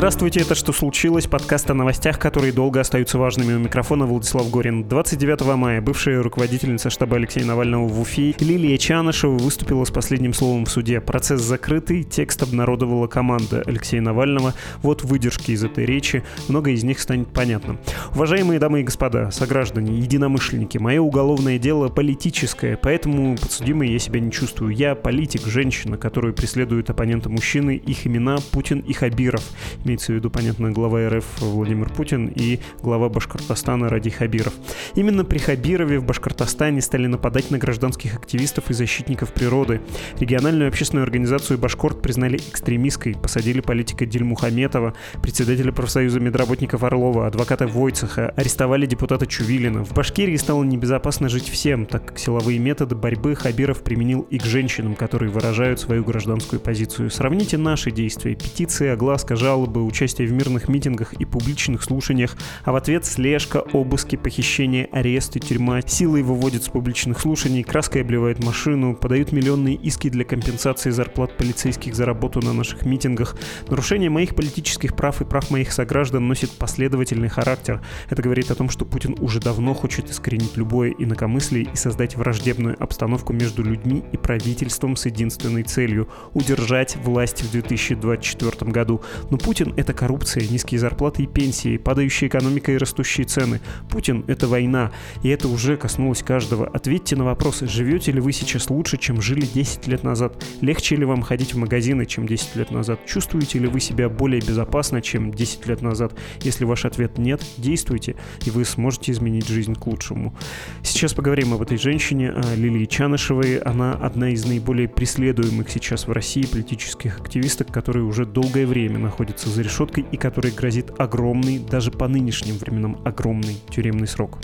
Здравствуйте, 0.00 0.40
это 0.40 0.54
«Что 0.54 0.72
случилось?» 0.72 1.26
Подкаст 1.26 1.70
о 1.70 1.74
новостях, 1.74 2.18
которые 2.18 2.54
долго 2.54 2.80
остаются 2.80 3.18
важными. 3.18 3.52
У 3.52 3.58
микрофона 3.58 4.06
Владислав 4.06 4.50
Горин. 4.50 4.88
29 4.88 5.56
мая 5.56 5.82
бывшая 5.82 6.22
руководительница 6.22 6.88
штаба 6.88 7.16
Алексея 7.16 7.44
Навального 7.44 7.86
в 7.86 8.00
Уфе 8.00 8.34
Лилия 8.40 8.78
Чанышева 8.78 9.36
выступила 9.36 9.84
с 9.84 9.90
последним 9.90 10.32
словом 10.32 10.64
в 10.64 10.70
суде. 10.70 11.02
Процесс 11.02 11.42
закрытый, 11.42 12.02
текст 12.02 12.42
обнародовала 12.42 13.08
команда 13.08 13.62
Алексея 13.66 14.00
Навального. 14.00 14.54
Вот 14.80 15.04
выдержки 15.04 15.50
из 15.50 15.62
этой 15.64 15.84
речи. 15.84 16.24
Много 16.48 16.70
из 16.70 16.82
них 16.82 16.98
станет 16.98 17.28
понятным. 17.28 17.78
Уважаемые 18.14 18.58
дамы 18.58 18.80
и 18.80 18.84
господа, 18.84 19.30
сограждане, 19.30 19.98
единомышленники, 19.98 20.78
мое 20.78 21.02
уголовное 21.02 21.58
дело 21.58 21.88
политическое, 21.88 22.78
поэтому 22.78 23.36
подсудимой 23.36 23.90
я 23.90 23.98
себя 23.98 24.20
не 24.20 24.32
чувствую. 24.32 24.74
Я 24.74 24.94
политик, 24.94 25.42
женщина, 25.44 25.98
которую 25.98 26.32
преследуют 26.32 26.88
оппоненты 26.88 27.28
мужчины, 27.28 27.72
их 27.76 28.06
имена 28.06 28.38
Путин 28.50 28.78
и 28.78 28.94
Хабиров. 28.94 29.44
Имеется 29.90 30.12
в 30.12 30.14
виду, 30.14 30.30
понятно, 30.30 30.70
глава 30.70 31.08
РФ 31.08 31.40
Владимир 31.40 31.88
Путин 31.90 32.28
и 32.28 32.60
глава 32.80 33.08
Башкортостана 33.08 33.88
Ради 33.88 34.08
Хабиров. 34.08 34.54
Именно 34.94 35.24
при 35.24 35.38
Хабирове 35.38 35.98
в 35.98 36.04
Башкортостане 36.04 36.80
стали 36.80 37.08
нападать 37.08 37.50
на 37.50 37.58
гражданских 37.58 38.14
активистов 38.14 38.70
и 38.70 38.72
защитников 38.72 39.32
природы. 39.32 39.80
Региональную 40.20 40.68
общественную 40.68 41.02
организацию 41.02 41.58
«Башкорт» 41.58 42.02
признали 42.02 42.36
экстремистской, 42.36 43.16
посадили 43.20 43.60
политика 43.60 44.06
Дильмухаметова, 44.06 44.94
председателя 45.22 45.72
профсоюза 45.72 46.20
медработников 46.20 46.84
Орлова, 46.84 47.26
адвоката 47.26 47.66
Войцеха, 47.66 48.32
арестовали 48.36 48.86
депутата 48.86 49.26
Чувилина. 49.26 49.84
В 49.84 49.92
Башкирии 49.92 50.36
стало 50.36 50.62
небезопасно 50.62 51.28
жить 51.28 51.48
всем, 51.48 51.84
так 51.84 52.04
как 52.04 52.18
силовые 52.20 52.60
методы 52.60 52.94
борьбы 52.94 53.34
Хабиров 53.34 53.82
применил 53.82 54.20
и 54.30 54.38
к 54.38 54.44
женщинам, 54.44 54.94
которые 54.94 55.32
выражают 55.32 55.80
свою 55.80 56.04
гражданскую 56.04 56.60
позицию. 56.60 57.10
Сравните 57.10 57.58
наши 57.58 57.90
действия. 57.90 58.36
Петиции, 58.36 58.86
огласка, 58.86 59.34
жалобы, 59.34 59.79
бы 59.80 59.86
участие 59.86 60.28
в 60.28 60.32
мирных 60.32 60.68
митингах 60.68 61.14
и 61.14 61.24
публичных 61.24 61.82
слушаниях, 61.82 62.36
а 62.64 62.72
в 62.72 62.76
ответ 62.76 63.04
слежка, 63.06 63.58
обыски, 63.72 64.16
похищение, 64.16 64.88
аресты, 64.92 65.40
тюрьма, 65.40 65.80
силой 65.82 66.22
выводят 66.22 66.64
с 66.64 66.68
публичных 66.68 67.20
слушаний, 67.20 67.62
краской 67.62 68.02
обливает 68.02 68.44
машину, 68.44 68.94
подают 68.94 69.32
миллионные 69.32 69.74
иски 69.74 70.10
для 70.10 70.24
компенсации 70.24 70.90
зарплат 70.90 71.36
полицейских 71.36 71.94
за 71.94 72.04
работу 72.04 72.40
на 72.40 72.52
наших 72.52 72.84
митингах. 72.84 73.36
Нарушение 73.68 74.10
моих 74.10 74.34
политических 74.34 74.94
прав 74.94 75.20
и 75.22 75.24
прав 75.24 75.50
моих 75.50 75.72
сограждан 75.72 76.28
носит 76.28 76.50
последовательный 76.50 77.28
характер. 77.28 77.80
Это 78.08 78.22
говорит 78.22 78.50
о 78.50 78.54
том, 78.54 78.68
что 78.68 78.84
Путин 78.84 79.16
уже 79.20 79.40
давно 79.40 79.74
хочет 79.74 80.10
искоренить 80.10 80.56
любое 80.56 80.90
инакомыслие 80.90 81.68
и 81.72 81.76
создать 81.76 82.16
враждебную 82.16 82.76
обстановку 82.82 83.32
между 83.32 83.62
людьми 83.62 84.04
и 84.12 84.16
правительством 84.16 84.96
с 84.96 85.06
единственной 85.06 85.62
целью– 85.62 86.08
удержать 86.34 86.96
власть 86.96 87.42
в 87.42 87.50
2024 87.50 88.70
году. 88.70 89.00
Но 89.30 89.38
Путин 89.38 89.69
Это 89.76 89.92
коррупция, 89.92 90.46
низкие 90.48 90.78
зарплаты 90.78 91.22
и 91.22 91.26
пенсии, 91.26 91.76
падающая 91.76 92.28
экономика 92.28 92.72
и 92.72 92.76
растущие 92.76 93.26
цены. 93.26 93.60
Путин— 93.88 94.24
это 94.26 94.46
война, 94.48 94.92
и 95.22 95.28
это 95.28 95.48
уже 95.48 95.76
коснулось 95.76 96.22
каждого. 96.22 96.66
Ответьте 96.66 97.16
на 97.16 97.24
вопрос, 97.24 97.60
живете 97.60 98.12
ли 98.12 98.20
вы 98.20 98.32
сейчас 98.32 98.70
лучше, 98.70 98.96
чем 98.96 99.20
жили 99.20 99.46
10 99.46 99.86
лет 99.86 100.04
назад? 100.04 100.44
Легче 100.60 100.96
ли 100.96 101.04
вам 101.04 101.22
ходить 101.22 101.54
в 101.54 101.58
магазины, 101.58 102.06
чем 102.06 102.26
10 102.26 102.56
лет 102.56 102.70
назад? 102.70 103.04
Чувствуете 103.06 103.58
ли 103.58 103.66
вы 103.66 103.80
себя 103.80 104.08
более 104.08 104.40
безопасно, 104.40 105.00
чем 105.02 105.32
10 105.32 105.66
лет 105.66 105.82
назад? 105.82 106.12
Если 106.42 106.64
ваш 106.64 106.84
ответ 106.84 107.18
нет, 107.18 107.42
действуйте, 107.56 108.16
и 108.44 108.50
вы 108.50 108.64
сможете 108.64 109.12
изменить 109.12 109.48
жизнь 109.48 109.74
к 109.74 109.86
лучшему. 109.86 110.34
Сейчас 110.82 111.14
поговорим 111.14 111.54
об 111.54 111.62
этой 111.62 111.78
женщине, 111.78 112.30
о 112.30 112.54
Лилии 112.54 112.86
Чанышевой. 112.86 113.58
Она 113.58 113.92
одна 113.94 114.30
из 114.30 114.44
наиболее 114.44 114.88
преследуемых 114.88 115.70
сейчас 115.70 116.06
в 116.06 116.12
России 116.12 116.44
политических 116.44 117.20
активисток, 117.20 117.72
которые 117.72 118.04
уже 118.04 118.26
долгое 118.26 118.66
время 118.66 118.98
находятся 118.98 119.48
за 119.48 119.59
решеткой 119.62 120.06
и 120.10 120.16
которой 120.16 120.52
грозит 120.52 120.90
огромный, 120.98 121.58
даже 121.58 121.90
по 121.90 122.08
нынешним 122.08 122.56
временам 122.56 123.00
огромный 123.04 123.56
тюремный 123.70 124.06
срок. 124.06 124.38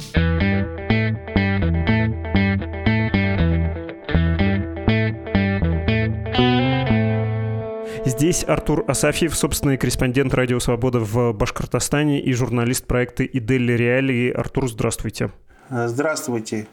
Здесь 8.05 8.45
Артур 8.47 8.85
Асафьев, 8.87 9.35
собственный 9.35 9.77
корреспондент 9.77 10.33
Радио 10.33 10.59
Свобода 10.61 11.01
в 11.01 11.33
Башкортостане 11.33 12.23
и 12.23 12.33
журналист 12.33 12.87
проекта 12.87 13.25
«Иделли 13.25 13.73
Реалии». 13.73 14.31
Артур, 14.31 14.71
здравствуйте. 14.71 15.33
Здравствуйте. 15.69 16.69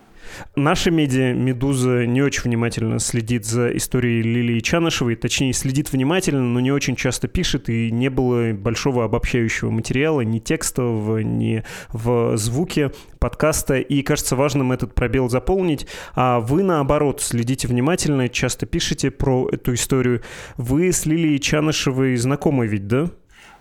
Наша 0.55 0.91
медиа 0.91 1.33
«Медуза» 1.33 2.05
не 2.05 2.21
очень 2.21 2.43
внимательно 2.43 2.99
следит 2.99 3.45
за 3.45 3.75
историей 3.75 4.21
Лилии 4.21 4.59
Чанышевой, 4.59 5.15
точнее, 5.15 5.53
следит 5.53 5.91
внимательно, 5.91 6.41
но 6.41 6.59
не 6.59 6.71
очень 6.71 6.95
часто 6.95 7.27
пишет, 7.27 7.69
и 7.69 7.91
не 7.91 8.09
было 8.09 8.53
большого 8.53 9.05
обобщающего 9.05 9.69
материала, 9.69 10.21
ни 10.21 10.39
текстового, 10.39 11.19
ни 11.19 11.63
в 11.91 12.37
звуке 12.37 12.91
подкаста, 13.19 13.75
и 13.75 14.01
кажется 14.01 14.35
важным 14.35 14.71
этот 14.71 14.93
пробел 14.93 15.29
заполнить. 15.29 15.87
А 16.13 16.39
вы, 16.39 16.63
наоборот, 16.63 17.21
следите 17.21 17.67
внимательно, 17.67 18.29
часто 18.29 18.65
пишете 18.65 19.11
про 19.11 19.49
эту 19.51 19.73
историю. 19.73 20.21
Вы 20.57 20.91
с 20.91 21.05
Лилией 21.05 21.39
Чанышевой 21.39 22.15
знакомы 22.17 22.67
ведь, 22.67 22.87
да? 22.87 23.09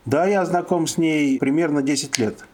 Да, 0.05 0.27
я 0.27 0.45
знаком 0.45 0.87
с 0.87 0.99
ней 0.99 1.39
примерно 1.39 1.83
10 1.83 2.19
лет. 2.19 2.45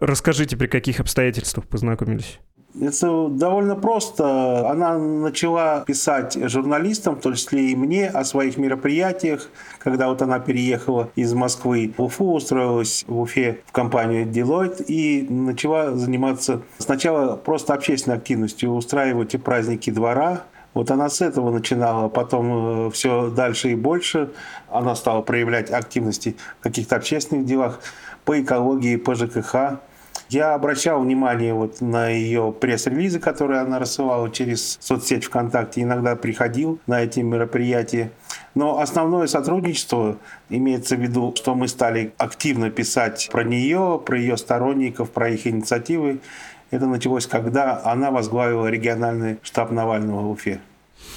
Расскажите, 0.00 0.56
при 0.56 0.66
каких 0.66 1.00
обстоятельствах 1.00 1.66
познакомились? 1.66 2.38
Это 2.80 3.28
довольно 3.28 3.76
просто. 3.76 4.68
Она 4.70 4.96
начала 4.98 5.80
писать 5.80 6.38
журналистам, 6.48 7.16
в 7.16 7.20
том 7.20 7.34
числе 7.34 7.70
и 7.70 7.76
мне, 7.76 8.08
о 8.08 8.24
своих 8.24 8.56
мероприятиях, 8.56 9.48
когда 9.78 10.08
вот 10.08 10.22
она 10.22 10.38
переехала 10.38 11.10
из 11.14 11.34
Москвы 11.34 11.92
в 11.96 12.02
Уфу, 12.02 12.32
устроилась 12.32 13.04
в 13.06 13.20
Уфе 13.20 13.60
в 13.66 13.72
компанию 13.72 14.26
Deloitte 14.26 14.84
и 14.84 15.26
начала 15.28 15.92
заниматься 15.92 16.62
сначала 16.78 17.36
просто 17.36 17.74
общественной 17.74 18.16
активностью, 18.16 18.70
устраивать 18.70 19.34
и 19.34 19.38
праздники 19.38 19.90
двора, 19.90 20.44
вот 20.74 20.90
она 20.90 21.08
с 21.08 21.20
этого 21.20 21.50
начинала, 21.50 22.08
потом 22.08 22.86
э, 22.86 22.90
все 22.92 23.28
дальше 23.28 23.72
и 23.72 23.74
больше. 23.74 24.30
Она 24.70 24.94
стала 24.94 25.20
проявлять 25.20 25.70
активности 25.70 26.36
в 26.60 26.62
каких-то 26.62 26.96
общественных 26.96 27.44
делах 27.44 27.80
по 28.24 28.40
экологии, 28.40 28.96
по 28.96 29.14
ЖКХ. 29.14 29.80
Я 30.32 30.54
обращал 30.54 31.02
внимание 31.02 31.52
вот 31.52 31.82
на 31.82 32.08
ее 32.08 32.54
пресс-релизы, 32.58 33.20
которые 33.20 33.60
она 33.60 33.78
рассылала 33.78 34.30
через 34.30 34.78
соцсеть 34.80 35.24
ВКонтакте, 35.24 35.82
иногда 35.82 36.16
приходил 36.16 36.80
на 36.86 37.02
эти 37.02 37.20
мероприятия. 37.20 38.10
Но 38.54 38.78
основное 38.78 39.26
сотрудничество 39.26 40.16
имеется 40.48 40.96
в 40.96 41.00
виду, 41.00 41.34
что 41.36 41.54
мы 41.54 41.68
стали 41.68 42.14
активно 42.16 42.70
писать 42.70 43.28
про 43.30 43.44
нее, 43.44 44.00
про 44.06 44.18
ее 44.18 44.38
сторонников, 44.38 45.10
про 45.10 45.28
их 45.28 45.46
инициативы. 45.46 46.20
Это 46.70 46.86
началось, 46.86 47.26
когда 47.26 47.82
она 47.84 48.10
возглавила 48.10 48.68
региональный 48.68 49.36
штаб 49.42 49.70
Навального 49.70 50.22
в 50.22 50.30
Уфе. 50.30 50.62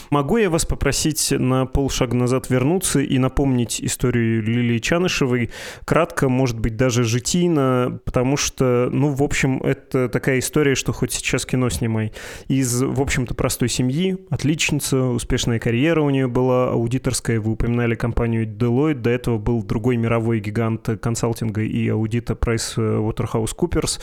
Могу 0.10 0.38
я 0.38 0.50
вас 0.50 0.66
попросить 0.66 1.32
на 1.32 1.66
полшага 1.66 2.16
назад 2.16 2.50
вернуться 2.50 3.00
и 3.00 3.18
напомнить 3.18 3.82
историю 3.82 4.44
Лилии 4.44 4.80
Чанышевой? 4.80 5.50
Кратко, 5.86 6.30
может 6.30 6.60
быть, 6.60 6.76
даже 6.76 7.04
житийно, 7.04 8.00
потому 8.06 8.38
что, 8.38 8.90
ну, 8.92 9.10
в 9.10 9.24
общем, 9.24 9.62
это 9.64 10.10
такая 10.10 10.40
история, 10.40 10.76
что 10.76 10.94
хоть 10.94 11.12
сейчас 11.12 11.46
кино 11.46 11.70
снимай. 11.70 12.14
Из, 12.48 12.82
в 12.82 13.02
общем-то, 13.02 13.34
простой 13.34 13.70
семьи, 13.70 14.18
отличница, 14.30 15.00
успешная 15.02 15.60
карьера 15.60 16.02
у 16.02 16.10
нее 16.10 16.28
была, 16.28 16.70
аудиторская, 16.72 17.40
вы 17.40 17.54
упоминали 17.54 17.96
компанию 17.96 18.46
Deloitte, 18.46 18.96
до 18.96 19.10
этого 19.10 19.38
был 19.38 19.64
другой 19.64 19.98
мировой 19.98 20.40
гигант 20.40 20.88
консалтинга 21.02 21.62
и 21.62 21.88
аудита 21.90 22.34
PricewaterhouseCoopers. 22.34 24.00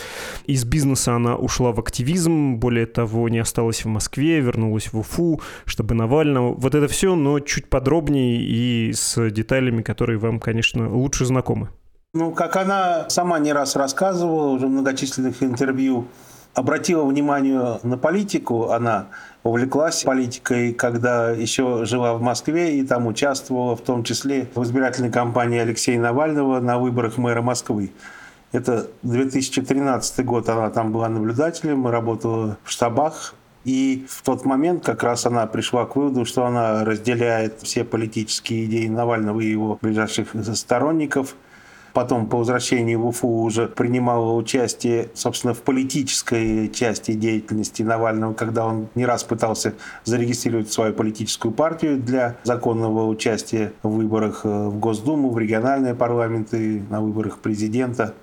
Из 0.47 0.65
бизнеса 0.65 1.15
она 1.15 1.37
ушла 1.37 1.73
в 1.73 1.81
активизм, 1.81 2.57
более 2.57 2.87
того, 2.87 3.29
не 3.29 3.39
осталась 3.39 3.85
в 3.85 3.89
Москве, 3.89 4.41
вернулась 4.41 4.93
в 4.93 4.99
Уфу, 4.99 5.41
чтобы 5.65 5.92
Навального. 5.95 6.55
Вот 6.55 6.75
это 6.75 6.89
все, 6.89 7.15
но 7.15 7.41
чуть 7.41 7.69
подробнее 7.69 8.41
и 8.43 8.93
с 8.93 9.31
деталями, 9.31 9.83
которые 9.83 10.19
вам, 10.19 10.41
конечно, 10.41 10.95
лучше 10.95 11.25
знакомы. 11.25 11.69
Ну, 12.15 12.33
как 12.33 12.57
она 12.57 13.09
сама 13.09 13.39
не 13.39 13.53
раз 13.53 13.75
рассказывала 13.75 14.49
уже 14.49 14.67
в 14.67 14.71
многочисленных 14.71 15.43
интервью, 15.43 16.07
обратила 16.55 17.05
внимание 17.05 17.81
на 17.83 17.97
политику, 17.97 18.71
она 18.71 19.07
увлеклась 19.43 20.03
политикой, 20.03 20.75
когда 20.75 21.31
еще 21.31 21.85
жила 21.85 22.15
в 22.15 22.21
Москве 22.21 22.79
и 22.79 22.87
там 22.87 23.07
участвовала 23.07 23.77
в 23.77 23.81
том 23.81 24.05
числе 24.05 24.49
в 24.55 24.63
избирательной 24.63 25.11
кампании 25.11 25.59
Алексея 25.59 25.99
Навального 25.99 26.61
на 26.61 26.79
выборах 26.79 27.17
мэра 27.17 27.43
Москвы. 27.43 27.93
Это 28.53 28.89
2013 29.03 30.25
год, 30.27 30.49
она 30.51 30.69
там 30.69 30.93
была 30.93 31.09
наблюдателем, 31.09 31.87
работала 31.89 32.59
в 32.63 32.71
штабах 32.71 33.35
и 33.65 34.07
в 34.09 34.23
тот 34.23 34.45
момент 34.45 34.85
как 34.85 35.03
раз 35.03 35.27
она 35.27 35.47
пришла 35.47 35.87
к 35.87 35.97
выводу, 35.97 36.25
что 36.25 36.45
она 36.45 36.85
разделяет 36.85 37.61
все 37.63 37.85
политические 37.85 38.65
идеи 38.65 38.89
Навального 38.89 39.41
и 39.41 39.51
его 39.51 39.79
ближайших 39.81 40.35
сторонников. 40.55 41.37
потом 41.93 42.27
по 42.27 42.39
возвращении 42.39 42.95
в 42.95 43.07
Уфу 43.07 43.29
уже 43.29 43.67
принимала 43.67 44.33
участие, 44.33 45.11
собственно, 45.15 45.53
в 45.53 45.61
политической 45.61 46.71
части 46.71 47.13
деятельности 47.13 47.83
Навального, 47.83 48.33
когда 48.33 48.67
он 48.67 48.89
не 48.95 49.05
раз 49.05 49.25
пытался 49.25 49.75
зарегистрировать 50.05 50.73
свою 50.73 50.95
политическую 50.95 51.53
партию 51.53 51.99
для 51.99 52.37
законного 52.45 53.07
участия 53.07 53.73
в 53.83 53.91
выборах 53.91 54.41
э, 54.45 54.49
в 54.49 54.79
Госдуму, 54.79 55.31
в 55.31 55.39
региональные 55.39 55.95
парламенты, 55.95 56.83
на 56.89 57.01
выборах 57.03 57.39
президента. 57.39 58.15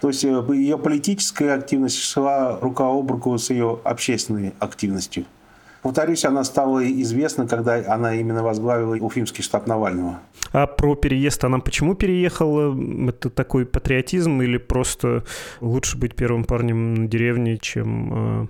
То 0.00 0.08
есть 0.08 0.24
э, 0.24 0.44
ее 0.54 0.78
политическая 0.78 1.54
активность 1.54 1.98
шла 1.98 2.58
рука 2.60 2.84
об 2.84 3.10
руку 3.10 3.36
с 3.36 3.50
ее 3.50 3.80
общественной 3.84 4.54
активностью. 4.58 5.24
Повторюсь, 5.86 6.24
она 6.24 6.42
стала 6.42 6.84
известна, 7.02 7.46
когда 7.46 7.76
она 7.94 8.16
именно 8.16 8.42
возглавила 8.42 8.96
Уфимский 8.96 9.44
штаб 9.44 9.68
Навального. 9.68 10.18
А 10.50 10.66
про 10.66 10.96
переезд 10.96 11.44
она 11.44 11.60
почему 11.60 11.94
переехала? 11.94 12.76
Это 13.08 13.30
такой 13.30 13.66
патриотизм 13.66 14.42
или 14.42 14.56
просто 14.56 15.22
лучше 15.60 15.96
быть 15.96 16.16
первым 16.16 16.42
парнем 16.42 16.94
на 16.94 17.06
деревне, 17.06 17.56
чем, 17.58 18.42
э, 18.42 18.46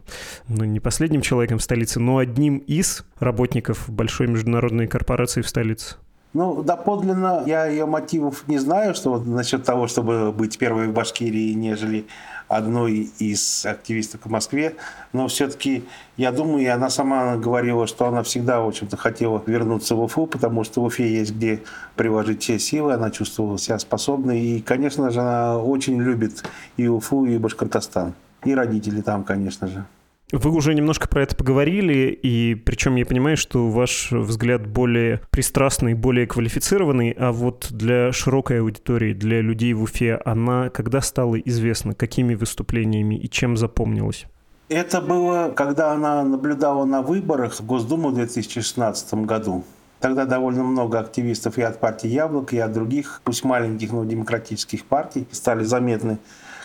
ну, 0.48 0.64
не 0.64 0.80
последним 0.80 1.20
человеком 1.20 1.58
в 1.58 1.62
столице, 1.62 2.00
но 2.00 2.16
одним 2.16 2.56
из 2.56 3.04
работников 3.18 3.84
большой 3.90 4.28
международной 4.28 4.86
корпорации 4.86 5.42
в 5.42 5.48
столице? 5.48 5.96
Ну, 6.36 6.62
доподлинно 6.62 7.44
я 7.46 7.64
ее 7.64 7.86
мотивов 7.86 8.46
не 8.46 8.58
знаю, 8.58 8.94
что 8.94 9.12
вот 9.12 9.26
насчет 9.26 9.64
того, 9.64 9.86
чтобы 9.86 10.32
быть 10.32 10.58
первой 10.58 10.86
в 10.86 10.92
Башкирии, 10.92 11.54
нежели 11.54 12.08
одной 12.46 13.10
из 13.18 13.64
активисток 13.64 14.26
в 14.26 14.28
Москве, 14.28 14.76
но 15.14 15.28
все-таки 15.28 15.84
я 16.18 16.32
думаю, 16.32 16.62
и 16.62 16.66
она 16.66 16.90
сама 16.90 17.36
говорила, 17.36 17.86
что 17.86 18.04
она 18.04 18.22
всегда, 18.22 18.60
в 18.60 18.68
общем-то, 18.68 18.98
хотела 18.98 19.42
вернуться 19.46 19.94
в 19.94 20.02
Уфу, 20.02 20.26
потому 20.26 20.62
что 20.64 20.82
в 20.82 20.84
Уфе 20.84 21.10
есть 21.10 21.32
где 21.32 21.62
приложить 21.94 22.42
все 22.42 22.58
силы, 22.58 22.92
она 22.92 23.10
чувствовала 23.10 23.58
себя 23.58 23.78
способной, 23.78 24.38
и, 24.38 24.60
конечно 24.60 25.10
же, 25.10 25.20
она 25.22 25.56
очень 25.56 25.98
любит 25.98 26.44
и 26.76 26.86
Уфу, 26.86 27.24
и 27.24 27.38
Башкортостан, 27.38 28.12
и 28.44 28.54
родители 28.54 29.00
там, 29.00 29.24
конечно 29.24 29.68
же. 29.68 29.86
Вы 30.32 30.50
уже 30.50 30.74
немножко 30.74 31.06
про 31.06 31.22
это 31.22 31.36
поговорили, 31.36 32.08
и 32.10 32.56
причем 32.56 32.96
я 32.96 33.06
понимаю, 33.06 33.36
что 33.36 33.70
ваш 33.70 34.10
взгляд 34.10 34.66
более 34.66 35.20
пристрастный, 35.30 35.94
более 35.94 36.26
квалифицированный, 36.26 37.12
а 37.12 37.30
вот 37.30 37.68
для 37.70 38.10
широкой 38.10 38.60
аудитории, 38.60 39.12
для 39.12 39.40
людей 39.40 39.72
в 39.72 39.82
Уфе, 39.82 40.20
она 40.24 40.68
когда 40.70 41.00
стала 41.00 41.36
известна, 41.36 41.94
какими 41.94 42.34
выступлениями 42.34 43.14
и 43.14 43.30
чем 43.30 43.56
запомнилась? 43.56 44.26
Это 44.68 45.00
было, 45.00 45.52
когда 45.54 45.92
она 45.92 46.24
наблюдала 46.24 46.84
на 46.84 47.02
выборах 47.02 47.54
в 47.54 47.64
Госдуму 47.64 48.08
в 48.08 48.14
2016 48.14 49.14
году. 49.24 49.64
Тогда 50.00 50.24
довольно 50.24 50.64
много 50.64 50.98
активистов 50.98 51.56
и 51.56 51.62
от 51.62 51.78
партии 51.78 52.08
«Яблок», 52.08 52.52
и 52.52 52.58
от 52.58 52.72
других, 52.72 53.20
пусть 53.22 53.44
маленьких, 53.44 53.92
но 53.92 54.04
демократических 54.04 54.84
партий, 54.86 55.28
стали 55.30 55.62
заметны, 55.62 56.18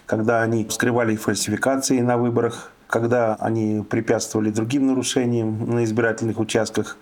когда 0.08 0.42
они 0.42 0.68
скрывали 0.68 1.16
фальсификации 1.16 2.00
на 2.00 2.18
выборах, 2.18 2.72
когда 2.92 3.36
они 3.36 3.84
препятствовали 3.90 4.52
другим 4.52 4.86
нарушениям 4.86 5.76
на 5.76 5.84
избирательных 5.84 6.38
участках. 6.40 6.98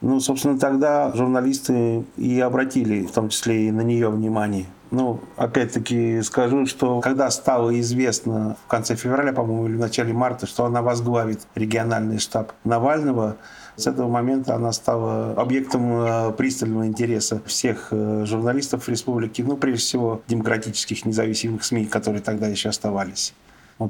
Ну, 0.00 0.20
собственно, 0.20 0.58
тогда 0.58 1.12
журналисты 1.14 2.04
и 2.16 2.40
обратили, 2.40 3.06
в 3.06 3.12
том 3.12 3.28
числе 3.28 3.68
и 3.68 3.70
на 3.70 3.82
нее, 3.82 4.10
внимание. 4.10 4.66
Ну, 4.90 5.20
опять-таки 5.36 6.22
скажу, 6.22 6.66
что 6.66 7.00
когда 7.00 7.30
стало 7.30 7.78
известно 7.80 8.56
в 8.66 8.68
конце 8.68 8.94
февраля, 8.94 9.32
по-моему, 9.32 9.66
или 9.66 9.76
в 9.76 9.80
начале 9.80 10.12
марта, 10.12 10.46
что 10.46 10.64
она 10.64 10.82
возглавит 10.82 11.40
региональный 11.54 12.18
штаб 12.18 12.52
Навального, 12.64 13.36
с 13.76 13.86
этого 13.86 14.08
момента 14.08 14.54
она 14.54 14.72
стала 14.72 15.32
объектом 15.32 15.92
э, 15.92 16.32
пристального 16.32 16.86
интереса 16.86 17.42
всех 17.46 17.88
э, 17.90 18.24
журналистов 18.26 18.88
республики, 18.88 19.42
ну, 19.42 19.56
прежде 19.56 19.80
всего, 19.80 20.22
демократических 20.28 21.04
независимых 21.04 21.64
СМИ, 21.64 21.86
которые 21.86 22.22
тогда 22.22 22.46
еще 22.46 22.68
оставались. 22.68 23.34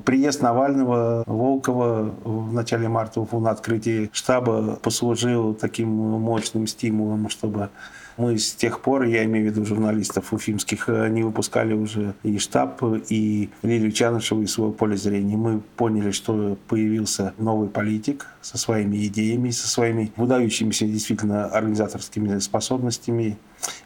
Приезд 0.05 0.43
Навального, 0.43 1.23
Волкова 1.27 2.11
в 2.25 2.53
начале 2.53 2.89
марта 2.89 3.21
на 3.21 3.51
открытии 3.51 4.11
штаба 4.13 4.77
послужил 4.83 5.55
таким 5.55 5.89
мощным 5.89 6.67
стимулом, 6.67 7.29
чтобы 7.29 7.71
мы 8.17 8.39
с 8.39 8.55
тех 8.55 8.81
пор, 8.81 9.05
я 9.05 9.25
имею 9.25 9.51
в 9.51 9.55
виду 9.55 9.67
журналистов 9.67 10.33
уфимских, 10.33 10.89
не 10.89 11.23
выпускали 11.23 11.75
уже 11.75 12.15
и 12.23 12.39
штаб, 12.39 12.83
и 13.09 13.51
Лилию 13.63 13.93
Чанышеву 13.93 14.43
из 14.43 14.53
своего 14.53 14.73
поля 14.73 14.97
зрения. 14.97 15.37
Мы 15.37 15.61
поняли, 15.77 16.11
что 16.11 16.57
появился 16.69 17.35
новый 17.39 17.69
политик 17.69 18.27
со 18.41 18.59
своими 18.59 19.07
идеями, 19.07 19.51
со 19.51 19.69
своими 19.69 20.13
выдающимися 20.17 20.87
действительно 20.87 21.47
организаторскими 21.47 22.39
способностями. 22.39 23.39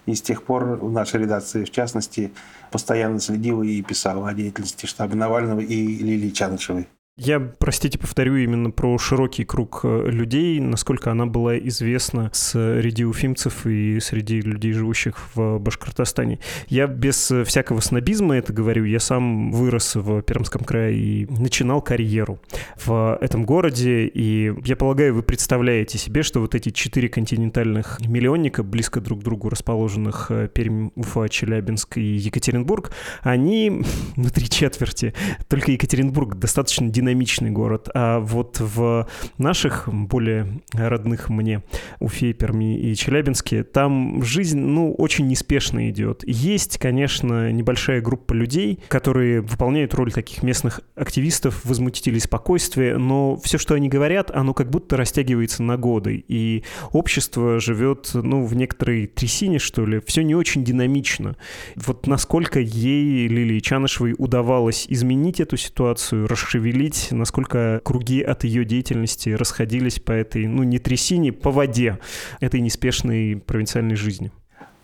И 0.06 0.15
с 0.15 0.23
тех 0.23 0.43
пор 0.43 0.77
в 0.77 0.93
нашей 0.93 1.21
редакции, 1.21 1.65
в 1.65 1.71
частности, 1.71 2.32
постоянно 2.71 3.21
следила 3.21 3.62
и 3.62 3.82
писала 3.82 4.29
о 4.29 4.35
деятельности 4.35 4.87
штаба 4.87 5.15
Навального 5.17 5.61
и 5.61 5.99
Лилии 5.99 6.31
Чанышевой. 6.31 6.88
Я, 7.22 7.38
простите, 7.38 7.99
повторю 7.99 8.37
именно 8.37 8.70
про 8.70 8.96
широкий 8.96 9.44
круг 9.44 9.81
э, 9.82 10.06
людей, 10.06 10.58
насколько 10.58 11.11
она 11.11 11.26
была 11.26 11.58
известна 11.58 12.31
среди 12.32 13.05
уфимцев 13.05 13.67
и 13.67 14.00
среди 14.00 14.40
людей, 14.40 14.72
живущих 14.72 15.19
в 15.34 15.58
Башкортостане. 15.58 16.38
Я 16.69 16.87
без 16.87 17.31
всякого 17.44 17.81
снобизма 17.81 18.38
это 18.38 18.55
говорю. 18.55 18.84
Я 18.84 19.00
сам 19.00 19.52
вырос 19.52 19.96
в 19.96 20.22
Пермском 20.22 20.64
крае 20.64 20.96
и 20.96 21.26
начинал 21.26 21.82
карьеру 21.82 22.40
в 22.82 23.19
этом 23.20 23.44
городе. 23.44 24.06
И 24.06 24.55
я 24.64 24.75
полагаю, 24.75 25.12
вы 25.12 25.22
представляете 25.22 25.99
себе, 25.99 26.22
что 26.22 26.40
вот 26.40 26.55
эти 26.55 26.70
четыре 26.70 27.11
континентальных 27.11 28.00
миллионника, 28.00 28.62
близко 28.62 29.02
друг 29.02 29.20
к 29.20 29.25
другу 29.25 29.50
расположенных 29.50 30.31
э, 30.31 30.49
Пермь, 30.49 30.88
Уфа, 30.94 31.28
Челябинск 31.28 31.99
и 31.99 32.14
Екатеринбург, 32.17 32.93
они 33.20 33.84
на 34.17 34.31
три 34.31 34.49
четверти. 34.49 35.12
Только 35.49 35.72
Екатеринбург 35.72 36.37
достаточно 36.37 36.88
динамичный 36.88 37.09
динамичный 37.10 37.50
город. 37.50 37.88
А 37.94 38.20
вот 38.20 38.60
в 38.60 39.08
наших, 39.38 39.88
более 39.92 40.60
родных 40.72 41.28
мне, 41.28 41.62
Уфе, 41.98 42.32
Перми 42.32 42.78
и 42.78 42.94
Челябинске, 42.94 43.64
там 43.64 44.22
жизнь, 44.22 44.58
ну, 44.60 44.94
очень 44.94 45.26
неспешно 45.26 45.90
идет. 45.90 46.22
Есть, 46.26 46.78
конечно, 46.78 47.50
небольшая 47.50 48.00
группа 48.00 48.32
людей, 48.32 48.78
которые 48.88 49.40
выполняют 49.40 49.94
роль 49.94 50.12
таких 50.12 50.42
местных 50.42 50.80
активистов, 50.94 51.64
возмутителей 51.64 52.20
спокойствия, 52.20 52.96
но 52.96 53.36
все, 53.36 53.58
что 53.58 53.74
они 53.74 53.88
говорят, 53.88 54.30
оно 54.30 54.54
как 54.54 54.70
будто 54.70 54.96
растягивается 54.96 55.62
на 55.62 55.76
годы. 55.76 56.24
И 56.28 56.62
общество 56.92 57.58
живет, 57.58 58.10
ну, 58.14 58.44
в 58.44 58.54
некоторой 58.54 59.06
трясине, 59.06 59.58
что 59.58 59.84
ли. 59.84 60.00
Все 60.06 60.22
не 60.22 60.34
очень 60.34 60.64
динамично. 60.64 61.36
Вот 61.76 62.06
насколько 62.06 62.60
ей, 62.60 63.26
Лилии 63.26 63.60
Чанышевой, 63.60 64.14
удавалось 64.17 64.86
изменить 64.88 65.40
эту 65.40 65.56
ситуацию, 65.56 66.29
расшевелить 66.29 66.90
понять, 66.91 67.09
насколько 67.11 67.81
круги 67.85 68.23
от 68.23 68.44
ее 68.44 68.65
деятельности 68.65 69.31
расходились 69.31 70.01
по 70.01 70.13
этой, 70.13 70.47
ну, 70.47 70.63
не 70.63 70.79
трясине, 70.79 71.32
по 71.32 71.51
воде 71.51 71.99
этой 72.41 72.61
неспешной 72.61 73.43
провинциальной 73.47 73.97
жизни. 73.97 74.31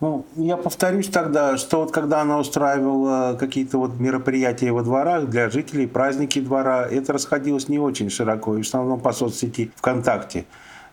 Ну, 0.01 0.27
я 0.37 0.57
повторюсь 0.59 1.09
тогда, 1.09 1.57
что 1.57 1.81
вот 1.81 1.91
когда 1.91 2.21
она 2.21 2.39
устраивала 2.39 3.35
какие-то 3.39 3.79
вот 3.79 3.99
мероприятия 3.99 4.71
во 4.71 4.83
дворах 4.83 5.29
для 5.29 5.49
жителей, 5.49 5.87
праздники 5.87 6.39
двора, 6.39 6.87
это 6.87 7.15
расходилось 7.15 7.69
не 7.69 7.79
очень 7.79 8.11
широко, 8.11 8.57
и 8.57 8.63
в 8.63 8.67
основном 8.67 9.01
по 9.01 9.13
соцсети 9.13 9.71
ВКонтакте. 9.77 10.45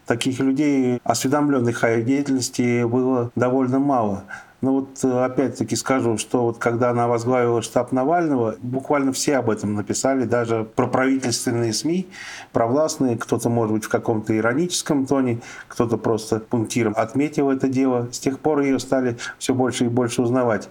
Таких 0.05 0.39
людей, 0.39 1.00
осведомленных 1.03 1.84
о 1.84 1.89
ее 1.89 2.03
деятельности, 2.03 2.84
было 2.84 3.29
довольно 3.36 3.79
мало. 3.79 4.24
Но 4.63 4.75
вот 4.75 5.03
э, 5.03 5.25
опять-таки 5.25 5.75
скажу, 5.75 6.17
что 6.17 6.43
вот 6.43 6.58
когда 6.58 6.91
она 6.91 7.10
возглавила 7.10 7.62
штаб 7.62 7.91
Навального, 7.91 8.55
буквально 8.62 9.12
все 9.12 9.36
об 9.36 9.50
этом 9.50 9.74
написали, 9.74 10.24
даже 10.24 10.63
про 10.63 10.88
правительственные 10.88 11.74
СМИ, 11.74 12.08
провластные, 12.53 13.17
кто-то, 13.17 13.50
может 13.50 13.74
быть, 13.74 13.84
в 13.84 13.89
каком-то 13.89 14.36
ироническом 14.38 15.05
тоне, 15.05 15.41
кто-то 15.67 15.98
просто 15.98 16.39
пунктиром 16.39 16.93
отметил 16.96 17.51
это 17.51 17.67
дело. 17.67 18.08
С 18.13 18.20
тех 18.20 18.39
пор 18.39 18.62
ее 18.62 18.79
стали 18.79 19.17
все 19.38 19.53
больше 19.53 19.84
и 19.84 19.89
больше 19.89 20.22
узнавать. 20.22 20.70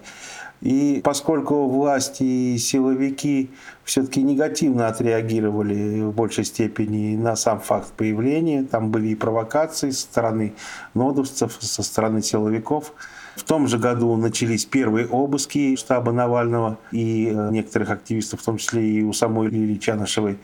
И 0.59 0.99
поскольку 1.03 1.67
власти 1.67 2.23
и 2.23 2.57
силовики 2.57 3.51
все-таки 3.83 4.23
негативно 4.23 4.87
отреагировали 4.87 6.01
в 6.01 6.13
большей 6.13 6.45
степени 6.45 7.15
на 7.15 7.35
сам 7.35 7.59
факт 7.59 7.91
появления, 7.91 8.63
там 8.63 8.89
были 8.89 9.09
и 9.09 9.15
провокации 9.15 9.91
со 9.91 10.01
стороны 10.01 10.55
нодовцев, 10.95 11.55
со 11.59 11.83
стороны 11.83 12.23
силовиков– 12.23 12.91
в 13.35 13.43
том 13.43 13.67
же 13.67 13.77
году 13.77 14.15
начались 14.15 14.65
первые 14.65 15.07
обыски 15.07 15.75
штаба 15.75 16.11
Навального 16.11 16.77
и 16.91 17.31
э, 17.33 17.49
некоторых 17.51 17.89
активистов, 17.89 18.41
в 18.41 18.45
том 18.45 18.57
числе 18.57 18.83
и 18.83 19.03
у 19.03 19.13
самой 19.13 19.49
Лилии 19.49 19.77
Чанышевой. 19.77 20.37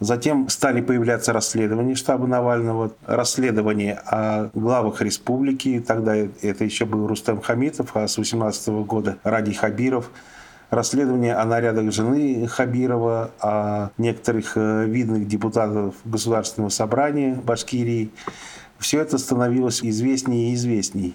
Затем 0.00 0.48
стали 0.48 0.80
появляться 0.80 1.32
расследования 1.32 1.94
штаба 1.94 2.26
Навального, 2.26 2.92
расследования 3.06 4.02
о 4.06 4.50
главах 4.52 5.00
республики. 5.00 5.84
Тогда 5.86 6.16
это 6.16 6.64
еще 6.64 6.86
был 6.86 7.06
Рустем 7.06 7.40
Хамитов, 7.40 7.94
а 7.94 8.08
с 8.08 8.18
18 8.18 8.68
года 8.84 9.18
Ради 9.22 9.52
Хабиров. 9.52 10.10
Расследование 10.70 11.34
о 11.34 11.44
нарядах 11.44 11.92
жены 11.92 12.48
Хабирова, 12.48 13.30
о 13.40 13.90
некоторых 13.98 14.56
э, 14.56 14.86
видных 14.86 15.28
депутатов 15.28 15.94
Государственного 16.04 16.70
собрания 16.70 17.34
Башкирии. 17.34 18.10
Все 18.78 19.00
это 19.02 19.18
становилось 19.18 19.84
известнее 19.84 20.50
и 20.50 20.54
известней. 20.54 21.14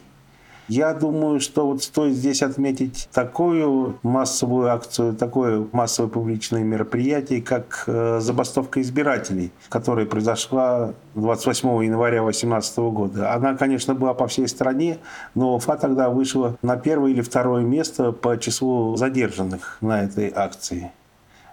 Я 0.68 0.94
думаю, 0.94 1.40
что 1.40 1.66
вот 1.66 1.82
стоит 1.82 2.14
здесь 2.14 2.42
отметить 2.42 3.08
такую 3.14 4.00
массовую 4.04 4.70
акцию, 4.70 5.16
такое 5.16 5.66
массовое 5.72 6.10
публичное 6.10 6.64
мероприятие, 6.64 7.42
как 7.42 7.86
э, 7.88 8.20
забастовка 8.20 8.82
избирателей, 8.82 9.52
которая 9.70 10.06
произошла 10.06 10.94
28 11.16 11.86
января 11.86 12.22
2018 12.22 12.78
года. 12.80 13.34
Она, 13.34 13.56
конечно, 13.56 13.96
была 13.96 14.14
по 14.14 14.28
всей 14.28 14.48
стране, 14.50 14.98
но 15.36 15.56
Уфа 15.56 15.78
тогда 15.78 16.10
вышла 16.10 16.58
на 16.62 16.76
первое 16.76 17.12
или 17.12 17.22
второе 17.22 17.64
место 17.64 18.12
по 18.12 18.38
числу 18.38 18.98
задержанных 18.98 19.78
на 19.80 20.04
этой 20.04 20.32
акции. 20.36 20.92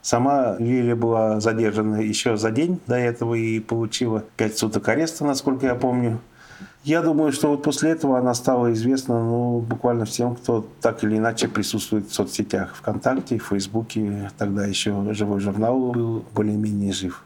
Сама 0.02 0.56
Лилия 0.58 0.96
была 0.96 1.40
задержана 1.40 1.96
еще 1.96 2.36
за 2.36 2.50
день 2.50 2.80
до 2.86 2.96
этого 2.96 3.34
и 3.34 3.60
получила 3.60 4.24
5 4.36 4.58
суток 4.58 4.88
ареста, 4.88 5.24
насколько 5.24 5.66
я 5.66 5.74
помню. 5.76 6.18
Я 6.84 7.02
думаю, 7.02 7.32
что 7.32 7.48
вот 7.48 7.62
после 7.62 7.90
этого 7.90 8.18
она 8.18 8.34
стала 8.34 8.72
известна 8.72 9.18
ну, 9.18 9.60
буквально 9.60 10.04
всем, 10.04 10.36
кто 10.36 10.66
так 10.80 11.02
или 11.04 11.16
иначе 11.16 11.48
присутствует 11.48 12.08
в 12.08 12.14
соцсетях. 12.14 12.74
ВКонтакте, 12.76 13.38
в 13.38 13.46
Фейсбуке. 13.46 14.30
Тогда 14.38 14.66
еще 14.66 15.14
живой 15.14 15.40
журнал 15.40 15.92
был 15.92 16.24
более-менее 16.34 16.92
жив. 16.92 17.24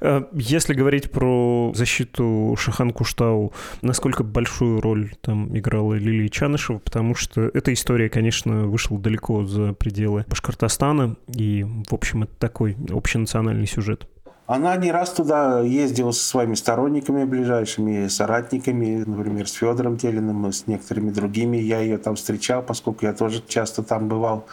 Э, 0.00 0.22
если 0.32 0.74
говорить 0.74 1.10
про 1.10 1.72
защиту 1.74 2.56
Шахан 2.58 2.90
Куштау, 2.90 3.52
насколько 3.82 4.24
большую 4.24 4.80
роль 4.80 5.12
там 5.20 5.56
играла 5.56 5.94
Лилия 5.94 6.28
Чанышева, 6.28 6.78
потому 6.78 7.14
что 7.14 7.42
эта 7.42 7.72
история, 7.72 8.08
конечно, 8.08 8.66
вышла 8.66 8.98
далеко 8.98 9.44
за 9.44 9.72
пределы 9.72 10.24
Башкортостана, 10.28 11.16
и, 11.28 11.64
в 11.88 11.94
общем, 11.94 12.24
это 12.24 12.32
такой 12.38 12.76
общенациональный 12.90 13.66
сюжет. 13.66 14.06
Она 14.48 14.74
не 14.78 14.90
раз 14.90 15.10
туда 15.10 15.60
ездила 15.60 16.10
со 16.10 16.24
своими 16.24 16.54
сторонниками 16.54 17.24
ближайшими, 17.24 18.08
соратниками, 18.08 19.04
например, 19.04 19.46
с 19.46 19.52
Федором 19.52 19.98
Телиным, 19.98 20.50
с 20.50 20.66
некоторыми 20.66 21.10
другими. 21.10 21.58
Я 21.58 21.80
ее 21.80 21.98
там 21.98 22.16
встречал, 22.16 22.62
поскольку 22.62 23.04
я 23.04 23.12
тоже 23.12 23.42
часто 23.46 23.82
там 23.82 24.08
бывал. 24.08 24.46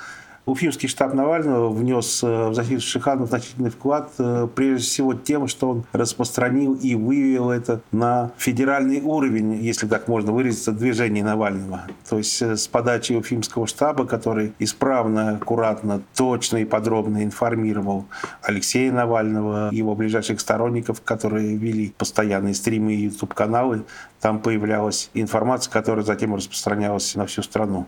Уфимский 0.46 0.88
штаб 0.88 1.16
Навального 1.16 1.70
внес 1.70 2.24
э, 2.24 2.50
в 2.50 2.54
защиту 2.54 2.82
Шихана 2.82 3.25
значительный 3.25 3.72
вклад, 3.72 4.12
э, 4.20 4.48
прежде 4.54 4.86
всего 4.86 5.16
тем, 5.16 5.48
что 5.48 5.72
он 5.72 5.86
распространил 5.92 6.75
и 6.75 6.94
вывел 6.94 7.50
это 7.50 7.82
на 7.92 8.32
федеральный 8.38 9.02
уровень, 9.02 9.56
если 9.56 9.88
так 9.88 10.08
можно 10.08 10.32
выразиться, 10.32 10.72
движение 10.72 11.24
Навального. 11.24 11.82
То 12.08 12.20
есть 12.20 12.44
э, 12.44 12.58
с 12.58 12.68
подачи 12.68 13.14
Уфимского 13.14 13.66
штаба, 13.66 14.06
который 14.06 14.54
исправно, 14.60 15.32
аккуратно, 15.32 16.04
точно 16.16 16.58
и 16.58 16.66
подробно 16.66 17.24
информировал 17.24 18.06
Алексея 18.44 18.92
Навального, 18.92 19.70
его 19.72 19.96
ближайших 19.96 20.40
сторонников, 20.40 21.02
которые 21.02 21.58
вели 21.58 21.92
постоянные 21.98 22.54
стримы 22.54 22.94
и 22.94 23.06
YouTube-каналы, 23.06 23.84
там 24.22 24.40
появлялась 24.40 25.10
информация, 25.16 25.72
которая 25.72 26.06
затем 26.06 26.36
распространялась 26.36 27.16
на 27.16 27.25
всю 27.25 27.42
страну. 27.42 27.88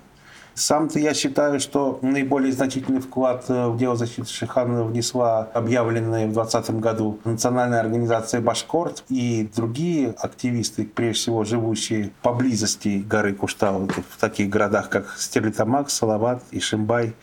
Сам-то 0.58 0.98
я 0.98 1.14
считаю, 1.14 1.60
что 1.60 2.00
наиболее 2.02 2.52
значительный 2.52 3.00
вклад 3.00 3.46
э, 3.48 3.68
в 3.68 3.78
дело 3.78 3.96
защиты 3.96 4.28
Шихана 4.28 4.84
внесла 4.84 5.48
объявленная 5.54 6.26
в 6.26 6.34
2020 6.34 6.80
году 6.80 7.20
Национальная 7.26 7.80
организация 7.80 8.42
Башкорт 8.42 9.04
и 9.08 9.48
другие 9.56 10.16
активисты, 10.18 10.88
прежде 10.88 11.22
всего 11.22 11.44
живущие 11.44 12.10
поблизости 12.24 13.06
горы 13.08 13.36
Куштау, 13.36 13.88
в 13.88 14.20
таких 14.20 14.50
городах, 14.50 14.90
как 14.90 15.14
Стерлитамак, 15.20 15.92
Салават 15.92 16.42
и 16.50 16.60
Шимбай. 16.60 17.14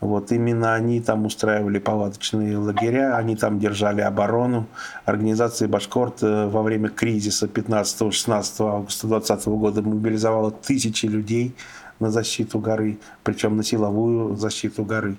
Вот 0.00 0.30
именно 0.30 0.74
они 0.74 1.00
там 1.00 1.24
устраивали 1.24 1.78
палаточные 1.78 2.58
лагеря, 2.58 3.16
они 3.16 3.36
там 3.36 3.58
держали 3.58 4.02
оборону. 4.02 4.66
Организация 5.06 5.66
Башкорт 5.66 6.22
э, 6.22 6.46
во 6.46 6.60
время 6.60 6.90
кризиса 6.90 7.46
15-16 7.46 8.68
августа 8.68 9.06
2020 9.06 9.46
года 9.46 9.80
мобилизовала 9.80 10.50
тысячи 10.50 11.06
людей 11.06 11.56
на 12.00 12.10
защиту 12.10 12.58
горы, 12.58 12.98
причем 13.24 13.56
на 13.56 13.62
силовую 13.62 14.36
защиту 14.36 14.84
горы. 14.84 15.16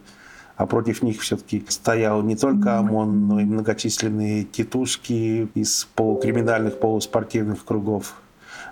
А 0.56 0.66
против 0.66 1.04
них 1.04 1.22
все-таки 1.22 1.64
стоял 1.70 2.24
не 2.24 2.36
только 2.36 2.80
ОМОН, 2.80 3.28
но 3.28 3.40
и 3.40 3.46
многочисленные 3.46 4.44
титушки 4.44 5.48
из 5.54 5.88
полукриминальных, 5.96 6.80
полуспортивных 6.80 7.64
кругов. 7.64 8.16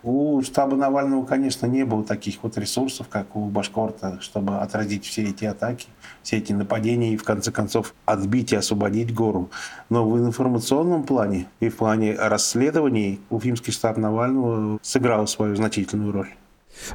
У 0.08 0.40
штаба 0.44 0.76
Навального, 0.76 1.26
конечно, 1.26 1.66
не 1.66 1.84
было 1.84 2.04
таких 2.04 2.44
вот 2.44 2.58
ресурсов, 2.60 3.08
как 3.08 3.36
у 3.36 3.46
Башкорта, 3.46 4.20
чтобы 4.22 4.58
отразить 4.58 5.06
все 5.06 5.24
эти 5.24 5.46
атаки, 5.46 5.88
все 6.22 6.38
эти 6.38 6.54
нападения 6.54 7.14
и, 7.14 7.18
в 7.18 7.24
конце 7.24 7.52
концов, 7.52 7.94
отбить 8.06 8.52
и 8.52 8.56
освободить 8.56 9.14
гору. 9.14 9.50
Но 9.90 10.08
в 10.08 10.18
информационном 10.20 11.04
плане 11.04 11.48
и 11.60 11.70
в 11.70 11.78
плане 11.78 12.16
расследований 12.16 13.20
Уфимский 13.32 13.74
штаб 13.74 13.98
Навального 13.98 14.78
сыграл 14.84 15.26
свою 15.28 15.56
значительную 15.56 16.12
роль. 16.12 16.30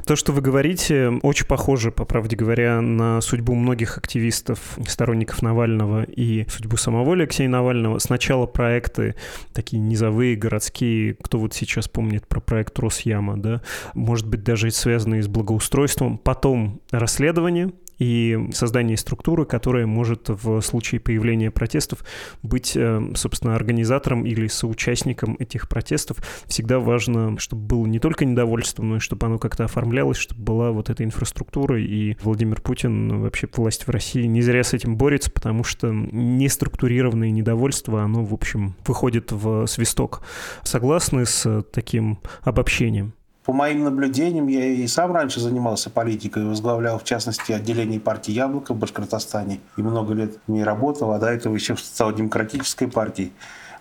То, 0.05 0.15
что 0.15 0.31
вы 0.31 0.41
говорите, 0.41 1.09
очень 1.21 1.45
похоже, 1.45 1.91
по 1.91 2.05
правде 2.05 2.35
говоря, 2.35 2.81
на 2.81 3.21
судьбу 3.21 3.55
многих 3.55 3.97
активистов, 3.97 4.77
сторонников 4.87 5.41
Навального 5.41 6.03
и 6.03 6.47
судьбу 6.49 6.77
самого 6.77 7.13
Алексея 7.13 7.49
Навального. 7.49 7.99
Сначала 7.99 8.45
проекты 8.45 9.15
такие 9.53 9.81
низовые, 9.81 10.35
городские, 10.35 11.15
кто 11.15 11.39
вот 11.39 11.53
сейчас 11.53 11.87
помнит 11.87 12.27
про 12.27 12.39
проект 12.39 12.77
Росяма, 12.79 13.37
да, 13.37 13.61
может 13.93 14.27
быть, 14.27 14.43
даже 14.43 14.71
связанные 14.71 15.23
с 15.23 15.27
благоустройством. 15.27 16.17
Потом 16.17 16.81
расследование, 16.91 17.71
и 18.01 18.49
создание 18.51 18.97
структуры, 18.97 19.45
которая 19.45 19.85
может 19.85 20.27
в 20.27 20.59
случае 20.61 20.99
появления 20.99 21.51
протестов 21.51 22.03
быть, 22.41 22.75
э, 22.75 22.99
собственно, 23.13 23.55
организатором 23.55 24.25
или 24.25 24.47
соучастником 24.47 25.35
этих 25.37 25.69
протестов. 25.69 26.17
Всегда 26.47 26.79
важно, 26.79 27.37
чтобы 27.37 27.61
было 27.61 27.85
не 27.85 27.99
только 27.99 28.25
недовольство, 28.25 28.81
но 28.81 28.95
и 28.95 28.99
чтобы 28.99 29.27
оно 29.27 29.37
как-то 29.37 29.65
оформлялось, 29.65 30.17
чтобы 30.17 30.41
была 30.41 30.71
вот 30.71 30.89
эта 30.89 31.03
инфраструктура, 31.03 31.79
и 31.79 32.17
Владимир 32.23 32.59
Путин, 32.59 33.21
вообще 33.21 33.47
власть 33.55 33.85
в 33.85 33.91
России, 33.91 34.23
не 34.23 34.41
зря 34.41 34.63
с 34.63 34.73
этим 34.73 34.97
борется, 34.97 35.29
потому 35.29 35.63
что 35.63 35.91
неструктурированное 35.91 37.29
недовольство, 37.29 38.01
оно, 38.01 38.25
в 38.25 38.33
общем, 38.33 38.75
выходит 38.87 39.31
в 39.31 39.67
свисток. 39.67 40.23
Согласны 40.63 41.27
с 41.27 41.63
таким 41.71 42.17
обобщением? 42.41 43.13
По 43.43 43.53
моим 43.53 43.83
наблюдениям, 43.83 44.47
я 44.47 44.65
и 44.65 44.85
сам 44.85 45.11
раньше 45.13 45.39
занимался 45.39 45.89
политикой, 45.89 46.45
возглавлял, 46.45 46.99
в 46.99 47.03
частности, 47.03 47.51
отделение 47.51 47.99
партии 47.99 48.31
«Яблоко» 48.31 48.75
в 48.75 48.77
Башкортостане. 48.77 49.59
И 49.77 49.81
много 49.81 50.13
лет 50.13 50.37
не 50.47 50.63
работал, 50.63 51.11
а 51.11 51.17
до 51.17 51.27
этого 51.27 51.55
еще 51.55 51.73
в 51.73 51.79
социал-демократической 51.79 52.85
партии. 52.85 53.31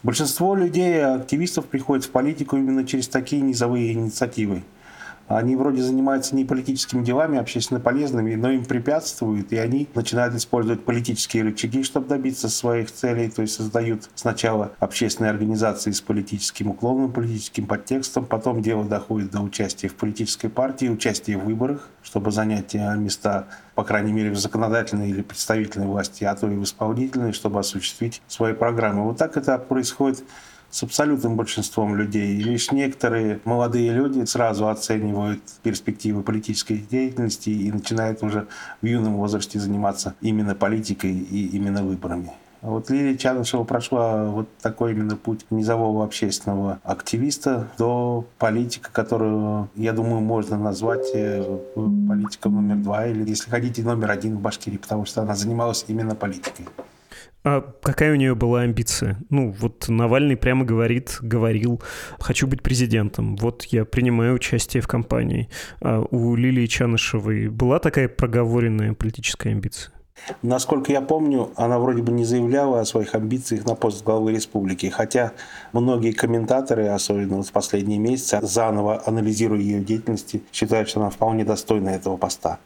Большинство 0.02 0.54
людей, 0.54 1.04
активистов 1.04 1.66
приходят 1.66 2.06
в 2.06 2.10
политику 2.10 2.56
именно 2.56 2.86
через 2.86 3.06
такие 3.06 3.42
низовые 3.42 3.92
инициативы. 3.92 4.62
Они 5.30 5.54
вроде 5.54 5.80
занимаются 5.80 6.34
не 6.34 6.44
политическими 6.44 7.04
делами, 7.04 7.38
а 7.38 7.42
общественно 7.42 7.78
полезными, 7.78 8.34
но 8.34 8.50
им 8.50 8.64
препятствуют, 8.64 9.52
и 9.52 9.56
они 9.58 9.88
начинают 9.94 10.34
использовать 10.34 10.84
политические 10.84 11.44
рычаги, 11.44 11.84
чтобы 11.84 12.08
добиться 12.08 12.48
своих 12.48 12.90
целей, 12.90 13.30
то 13.30 13.42
есть 13.42 13.54
создают 13.54 14.10
сначала 14.16 14.72
общественные 14.80 15.30
организации 15.30 15.92
с 15.92 16.00
политическим 16.00 16.70
уклоном, 16.70 17.12
политическим 17.12 17.66
подтекстом, 17.66 18.26
потом 18.26 18.60
дело 18.60 18.84
доходит 18.84 19.30
до 19.30 19.40
участия 19.40 19.86
в 19.86 19.94
политической 19.94 20.48
партии, 20.48 20.88
участия 20.88 21.36
в 21.36 21.44
выборах, 21.44 21.88
чтобы 22.02 22.32
занять 22.32 22.74
э, 22.74 22.96
места, 22.96 23.46
по 23.76 23.84
крайней 23.84 24.12
мере, 24.12 24.32
в 24.32 24.36
законодательной 24.36 25.10
или 25.10 25.22
представительной 25.22 25.86
власти, 25.86 26.24
а 26.24 26.34
то 26.34 26.50
и 26.50 26.56
в 26.56 26.64
исполнительной, 26.64 27.32
чтобы 27.32 27.60
осуществить 27.60 28.20
свои 28.26 28.52
программы. 28.52 29.04
Вот 29.04 29.18
так 29.18 29.36
это 29.36 29.58
происходит 29.58 30.24
с 30.70 30.82
абсолютным 30.82 31.36
большинством 31.36 31.96
людей. 31.96 32.36
И 32.36 32.42
лишь 32.42 32.70
некоторые 32.72 33.40
молодые 33.44 33.90
люди 33.92 34.24
сразу 34.24 34.68
оценивают 34.68 35.42
перспективы 35.62 36.22
политической 36.22 36.78
деятельности 36.78 37.50
и 37.50 37.70
начинают 37.72 38.22
уже 38.22 38.46
в 38.80 38.86
юном 38.86 39.16
возрасте 39.16 39.58
заниматься 39.58 40.14
именно 40.20 40.54
политикой 40.54 41.12
и 41.12 41.46
именно 41.48 41.82
выборами. 41.82 42.30
Вот 42.62 42.90
Лилия 42.90 43.16
Чадышева 43.16 43.64
прошла 43.64 44.26
вот 44.26 44.46
такой 44.58 44.92
именно 44.92 45.16
путь 45.16 45.46
низового 45.48 46.04
общественного 46.04 46.78
активиста 46.84 47.70
до 47.78 48.26
политика, 48.38 48.90
которую, 48.92 49.70
я 49.76 49.94
думаю, 49.94 50.20
можно 50.20 50.58
назвать 50.58 51.10
э, 51.14 51.58
политиком 51.74 52.56
номер 52.56 52.76
два 52.76 53.06
или, 53.06 53.26
если 53.26 53.48
хотите, 53.48 53.82
номер 53.82 54.10
один 54.10 54.36
в 54.36 54.40
Башкирии, 54.40 54.76
потому 54.76 55.06
что 55.06 55.22
она 55.22 55.34
занималась 55.34 55.86
именно 55.88 56.14
политикой. 56.14 56.66
А 57.42 57.62
какая 57.82 58.12
у 58.12 58.16
нее 58.16 58.34
была 58.34 58.60
амбиция? 58.60 59.18
Ну, 59.30 59.50
вот 59.50 59.88
Навальный 59.88 60.36
прямо 60.36 60.64
говорит, 60.64 61.18
говорил, 61.22 61.80
хочу 62.18 62.46
быть 62.46 62.62
президентом. 62.62 63.36
Вот 63.36 63.64
я 63.64 63.84
принимаю 63.84 64.34
участие 64.34 64.82
в 64.82 64.88
кампании. 64.88 65.48
А 65.80 66.04
у 66.10 66.34
Лилии 66.34 66.66
Чанышевой 66.66 67.48
была 67.48 67.78
такая 67.78 68.08
проговоренная 68.08 68.92
политическая 68.92 69.50
амбиция? 69.50 69.92
Насколько 70.42 70.92
я 70.92 71.00
помню, 71.00 71.50
она 71.56 71.78
вроде 71.78 72.02
бы 72.02 72.12
не 72.12 72.24
заявляла 72.24 72.80
о 72.80 72.84
своих 72.84 73.14
амбициях 73.14 73.64
на 73.64 73.74
пост 73.74 74.04
главы 74.04 74.32
республики, 74.32 74.86
хотя 74.86 75.32
многие 75.72 76.12
комментаторы, 76.12 76.88
особенно 76.88 77.42
в 77.42 77.50
последние 77.52 77.98
месяцы, 77.98 78.38
заново 78.42 79.02
анализируя 79.06 79.60
ее 79.60 79.80
деятельность, 79.80 80.36
считают, 80.52 80.88
что 80.88 81.00
она 81.00 81.08
вполне 81.08 81.44
достойна 81.44 81.90
этого 81.90 82.16
поста. 82.18 82.58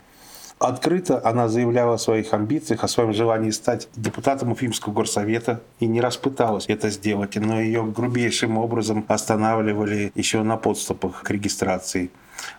Открыто 0.64 1.20
она 1.22 1.48
заявляла 1.48 1.96
о 1.96 1.98
своих 1.98 2.32
амбициях, 2.32 2.84
о 2.84 2.88
своем 2.88 3.12
желании 3.12 3.50
стать 3.50 3.86
депутатом 3.96 4.52
Уфимского 4.52 4.94
горсовета 4.94 5.60
и 5.78 5.86
не 5.86 6.00
раз 6.00 6.16
пыталась 6.16 6.64
это 6.68 6.88
сделать, 6.88 7.36
но 7.36 7.60
ее 7.60 7.84
грубейшим 7.84 8.56
образом 8.56 9.04
останавливали 9.08 10.10
еще 10.14 10.42
на 10.42 10.56
подступах 10.56 11.22
к 11.22 11.30
регистрации. 11.30 12.10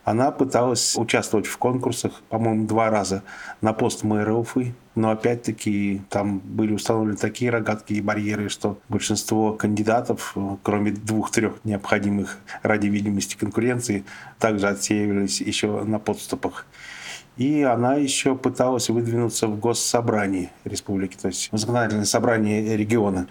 Она 0.04 0.30
пыталась 0.30 0.96
участвовать 0.96 1.48
в 1.48 1.58
конкурсах, 1.58 2.22
по-моему, 2.30 2.68
два 2.68 2.92
раза 2.92 3.24
на 3.62 3.74
пост 3.74 4.04
мэра 4.04 4.34
Уфы. 4.34 4.76
Но 4.94 5.10
опять-таки 5.10 6.04
там 6.10 6.40
были 6.40 6.74
установлены 6.74 7.18
такие 7.18 7.50
рогатки 7.50 7.94
и 7.94 8.02
барьеры, 8.02 8.50
что 8.50 8.78
большинство 8.88 9.54
кандидатов, 9.54 10.38
кроме 10.62 10.92
двух-трех 10.92 11.56
необходимых 11.64 12.38
ради 12.62 12.86
видимости 12.86 13.36
конкуренции, 13.36 14.06
также 14.38 14.68
отсеивались 14.68 15.42
еще 15.42 15.84
на 15.84 15.98
подступах. 15.98 16.68
И 17.38 17.62
она 17.64 17.96
еще 17.96 18.36
пыталась 18.36 18.90
выдвинуться 18.90 19.48
в 19.48 19.60
госсобрание 19.60 20.52
республики, 20.64 21.18
то 21.22 21.28
есть 21.28 21.50
в 21.52 21.58
законодательное 21.58 22.06
собрание 22.06 22.78
региона. 22.78 23.28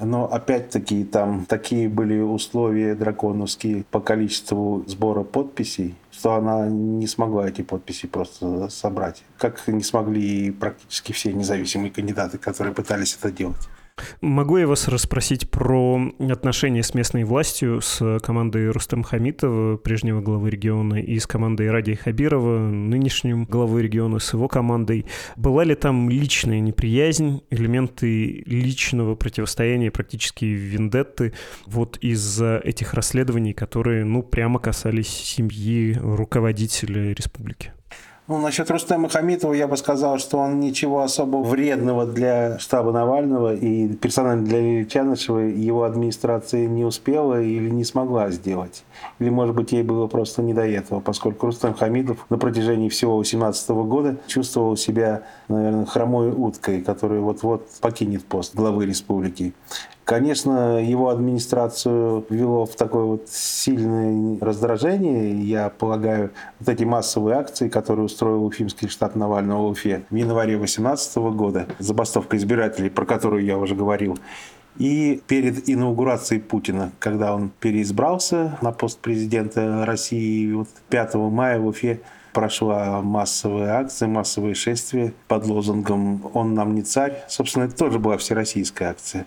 Но 0.00 0.24
опять-таки 0.24 1.04
там 1.04 1.44
такие 1.44 1.88
были 1.88 2.18
условия 2.18 2.94
драконовские 2.94 3.84
по 3.90 4.00
количеству 4.00 4.84
сбора 4.86 5.22
подписей, 5.22 5.96
что 6.10 6.34
она 6.34 6.66
не 6.66 7.06
смогла 7.06 7.46
эти 7.46 7.60
подписи 7.60 8.06
просто 8.06 8.70
собрать. 8.70 9.22
Как 9.36 9.60
не 9.68 9.82
смогли 9.82 10.50
практически 10.50 11.12
все 11.12 11.32
независимые 11.34 11.90
кандидаты, 11.90 12.38
которые 12.38 12.74
пытались 12.74 13.18
это 13.20 13.30
делать. 13.30 13.68
Могу 14.20 14.56
я 14.56 14.66
вас 14.66 14.88
расспросить 14.88 15.50
про 15.50 16.00
отношения 16.18 16.82
с 16.82 16.94
местной 16.94 17.24
властью, 17.24 17.80
с 17.80 18.20
командой 18.20 18.70
Рустем 18.70 19.02
Хамитова, 19.02 19.76
прежнего 19.76 20.20
главы 20.20 20.50
региона, 20.50 20.94
и 20.94 21.18
с 21.18 21.26
командой 21.26 21.70
Ради 21.70 21.94
Хабирова, 21.94 22.58
нынешним 22.68 23.44
главой 23.44 23.82
региона, 23.82 24.18
с 24.18 24.32
его 24.32 24.48
командой. 24.48 25.06
Была 25.36 25.64
ли 25.64 25.74
там 25.74 26.08
личная 26.08 26.60
неприязнь, 26.60 27.42
элементы 27.50 28.42
личного 28.46 29.14
противостояния, 29.14 29.90
практически 29.90 30.44
вендетты, 30.44 31.32
вот 31.66 31.98
из-за 31.98 32.60
этих 32.62 32.94
расследований, 32.94 33.52
которые, 33.52 34.04
ну, 34.04 34.22
прямо 34.22 34.58
касались 34.58 35.08
семьи 35.08 35.98
руководителя 36.00 37.12
республики? 37.12 37.72
Ну, 38.28 38.38
насчет 38.38 38.70
Рустема 38.70 39.08
Хамитова 39.08 39.52
я 39.52 39.66
бы 39.66 39.76
сказал, 39.76 40.18
что 40.18 40.38
он 40.38 40.60
ничего 40.60 41.02
особо 41.02 41.38
вредного 41.38 42.06
для 42.06 42.56
штаба 42.60 42.92
Навального 42.92 43.52
и 43.52 43.88
персонально 43.94 44.44
для 44.46 44.60
Лилии 44.60 44.84
Чанышевой 44.84 45.52
его 45.52 45.82
администрация 45.82 46.68
не 46.68 46.84
успела 46.84 47.42
или 47.42 47.68
не 47.68 47.82
смогла 47.82 48.30
сделать. 48.30 48.84
Или, 49.18 49.28
может 49.28 49.56
быть, 49.56 49.72
ей 49.72 49.82
было 49.82 50.06
просто 50.06 50.40
не 50.40 50.54
до 50.54 50.64
этого, 50.64 51.00
поскольку 51.00 51.46
Рустем 51.46 51.74
Хамитов 51.74 52.24
на 52.30 52.38
протяжении 52.38 52.88
всего 52.88 53.16
2018 53.16 53.70
года 53.70 54.16
чувствовал 54.28 54.76
себя, 54.76 55.24
наверное, 55.48 55.84
хромой 55.84 56.30
уткой, 56.30 56.80
которая 56.80 57.18
вот-вот 57.18 57.66
покинет 57.80 58.24
пост 58.24 58.54
главы 58.54 58.86
республики. 58.86 59.52
Конечно, 60.04 60.82
его 60.82 61.10
администрацию 61.10 62.26
ввело 62.28 62.66
в 62.66 62.74
такое 62.74 63.04
вот 63.04 63.28
сильное 63.28 64.36
раздражение. 64.40 65.40
Я 65.40 65.70
полагаю, 65.70 66.32
вот 66.58 66.68
эти 66.68 66.82
массовые 66.82 67.36
акции, 67.36 67.68
которые 67.68 68.06
устроил 68.06 68.44
Уфимский 68.44 68.88
штаб 68.88 69.14
Навального 69.14 69.68
в 69.68 69.70
Уфе 69.70 70.02
в 70.10 70.14
январе 70.14 70.56
2018 70.56 71.16
года, 71.36 71.66
забастовка 71.78 72.36
избирателей, 72.36 72.90
про 72.90 73.06
которую 73.06 73.44
я 73.44 73.56
уже 73.56 73.76
говорил, 73.76 74.18
и 74.76 75.22
перед 75.26 75.68
инаугурацией 75.68 76.40
Путина, 76.40 76.92
когда 76.98 77.34
он 77.34 77.50
переизбрался 77.60 78.58
на 78.62 78.72
пост 78.72 78.98
президента 78.98 79.84
России, 79.84 80.52
вот 80.52 80.68
5 80.88 81.14
мая 81.14 81.60
в 81.60 81.66
Уфе 81.66 82.00
прошла 82.32 83.02
массовая 83.02 83.74
акция, 83.74 84.08
массовые 84.08 84.54
шествия 84.54 85.12
под 85.28 85.46
лозунгом 85.46 86.22
«Он 86.32 86.54
нам 86.54 86.74
не 86.74 86.82
царь». 86.82 87.22
Собственно, 87.28 87.64
это 87.64 87.76
тоже 87.76 87.98
была 87.98 88.16
всероссийская 88.16 88.90
акция. 88.90 89.26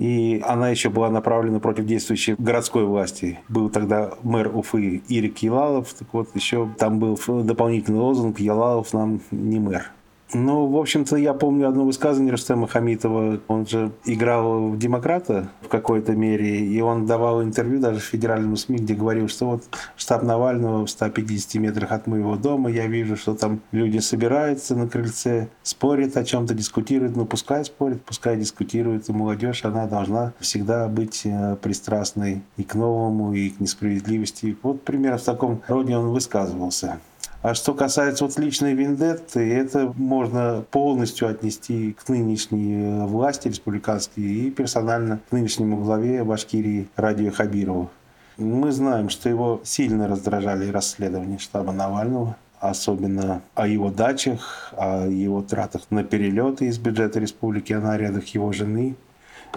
И 0.00 0.42
она 0.46 0.70
еще 0.70 0.88
была 0.88 1.10
направлена 1.10 1.60
против 1.60 1.84
действующей 1.84 2.34
городской 2.38 2.86
власти. 2.86 3.38
Был 3.50 3.68
тогда 3.68 4.14
мэр 4.22 4.50
Уфы 4.56 5.02
Ирик 5.08 5.42
Елалов. 5.42 5.92
Так 5.92 6.08
вот, 6.12 6.34
еще 6.34 6.70
там 6.78 6.98
был 6.98 7.18
дополнительный 7.42 7.98
лозунг 7.98 8.40
«Елалов 8.40 8.94
нам 8.94 9.20
не 9.30 9.60
мэр». 9.60 9.92
Ну, 10.32 10.66
в 10.66 10.76
общем-то, 10.76 11.16
я 11.16 11.34
помню 11.34 11.68
одно 11.68 11.84
высказывание 11.84 12.30
Рустема 12.30 12.68
Хамитова. 12.68 13.40
Он 13.48 13.66
же 13.66 13.90
играл 14.04 14.68
в 14.68 14.78
демократа 14.78 15.50
в 15.60 15.68
какой-то 15.68 16.12
мере, 16.12 16.60
и 16.60 16.80
он 16.80 17.06
давал 17.06 17.42
интервью 17.42 17.80
даже 17.80 17.98
в 17.98 18.04
федеральном 18.04 18.56
СМИ, 18.56 18.78
где 18.78 18.94
говорил, 18.94 19.28
что 19.28 19.46
вот 19.46 19.64
штаб 19.96 20.22
Навального 20.22 20.86
в 20.86 20.90
150 20.90 21.60
метрах 21.60 21.90
от 21.90 22.06
моего 22.06 22.36
дома, 22.36 22.70
я 22.70 22.86
вижу, 22.86 23.16
что 23.16 23.34
там 23.34 23.60
люди 23.72 23.98
собираются 23.98 24.76
на 24.76 24.88
крыльце, 24.88 25.48
спорят 25.64 26.16
о 26.16 26.24
чем-то, 26.24 26.54
дискутируют. 26.54 27.16
Ну, 27.16 27.26
пускай 27.26 27.64
спорят, 27.64 28.02
пускай 28.02 28.36
дискутируют. 28.36 29.08
И 29.08 29.12
молодежь, 29.12 29.64
она 29.64 29.86
должна 29.86 30.32
всегда 30.38 30.86
быть 30.86 31.22
э, 31.24 31.56
пристрастной 31.60 32.42
и 32.56 32.62
к 32.62 32.76
новому, 32.76 33.34
и 33.34 33.50
к 33.50 33.58
несправедливости. 33.58 34.56
Вот 34.62 34.82
примерно 34.82 35.18
в 35.18 35.24
таком 35.24 35.62
роде 35.66 35.96
он 35.96 36.10
высказывался. 36.10 37.00
А 37.42 37.54
что 37.54 37.72
касается 37.72 38.24
вот 38.24 38.38
личной 38.38 38.74
вендетты, 38.74 39.40
это 39.54 39.94
можно 39.96 40.62
полностью 40.70 41.26
отнести 41.26 41.94
к 41.94 42.06
нынешней 42.10 42.82
э, 42.82 43.06
власти 43.06 43.48
республиканской 43.48 44.22
и 44.22 44.50
персонально 44.50 45.20
к 45.30 45.32
нынешнему 45.32 45.78
главе 45.78 46.22
Башкирии 46.22 46.88
Радио 46.96 47.30
Хабирову. 47.30 47.88
Мы 48.36 48.72
знаем, 48.72 49.08
что 49.08 49.30
его 49.30 49.62
сильно 49.64 50.06
раздражали 50.06 50.68
расследования 50.68 51.38
штаба 51.38 51.72
Навального, 51.72 52.36
особенно 52.58 53.40
о 53.54 53.66
его 53.66 53.90
дачах, 53.90 54.74
о 54.76 55.06
его 55.06 55.40
тратах 55.40 55.82
на 55.88 56.04
перелеты 56.04 56.66
из 56.66 56.78
бюджета 56.78 57.20
республики, 57.20 57.72
о 57.72 57.80
нарядах 57.80 58.26
его 58.34 58.52
жены. 58.52 58.96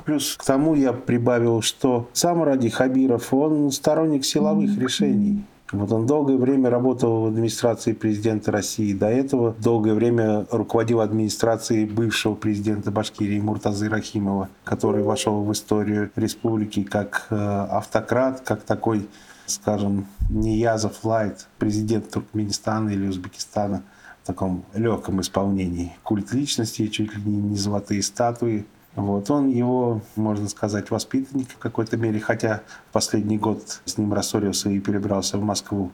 Плюс 0.06 0.38
к 0.38 0.44
тому 0.46 0.74
я 0.76 0.94
прибавил, 0.94 1.62
что 1.62 2.08
сам 2.14 2.44
Ради 2.44 2.70
Хабиров, 2.70 3.34
он 3.34 3.72
сторонник 3.72 4.24
силовых 4.24 4.78
решений. 4.78 5.44
Вот 5.74 5.92
он 5.92 6.06
долгое 6.06 6.38
время 6.38 6.70
работал 6.70 7.24
в 7.24 7.26
администрации 7.26 7.94
президента 7.94 8.52
России. 8.52 8.94
До 8.94 9.08
этого 9.08 9.56
долгое 9.60 9.96
время 9.96 10.46
руководил 10.52 11.02
администрацией 11.02 11.86
бывшего 11.86 12.36
президента 12.36 12.92
Башкирии 12.92 13.40
Муртазы 13.40 13.90
Рахимова, 13.90 14.50
который 14.64 15.02
вошел 15.02 15.44
в 15.44 15.52
историю 15.52 16.12
республики 16.16 16.84
как 16.84 17.26
э, 17.32 17.36
автократ, 17.36 18.42
как 18.42 18.62
такой, 18.62 19.08
скажем, 19.48 20.06
Ниязов 20.30 21.04
Лайт, 21.04 21.48
президент 21.58 22.08
Туркменистана 22.12 22.92
или 22.92 23.08
Узбекистана 23.08 23.82
в 24.22 24.28
таком 24.28 24.66
легком 24.76 25.22
исполнении. 25.22 25.98
Культ 26.04 26.34
личности, 26.34 26.88
чуть 26.88 27.16
ли 27.16 27.24
не 27.24 27.58
золотые 27.58 28.04
статуи– 28.04 28.66
вот. 28.96 29.30
Он 29.32 29.50
его, 29.50 30.02
можно 30.16 30.48
сказать, 30.48 30.92
воспитанник 30.92 31.50
в 31.50 31.58
какой-то 31.58 31.98
мере, 31.98 32.20
хотя 32.20 32.62
последний 32.92 33.38
год 33.38 33.82
с 33.86 33.98
ним 33.98 34.14
рассорился 34.14 34.70
и 34.70 34.80
перебрался 34.80 35.38
в 35.38 35.44
Москву. 35.44 35.92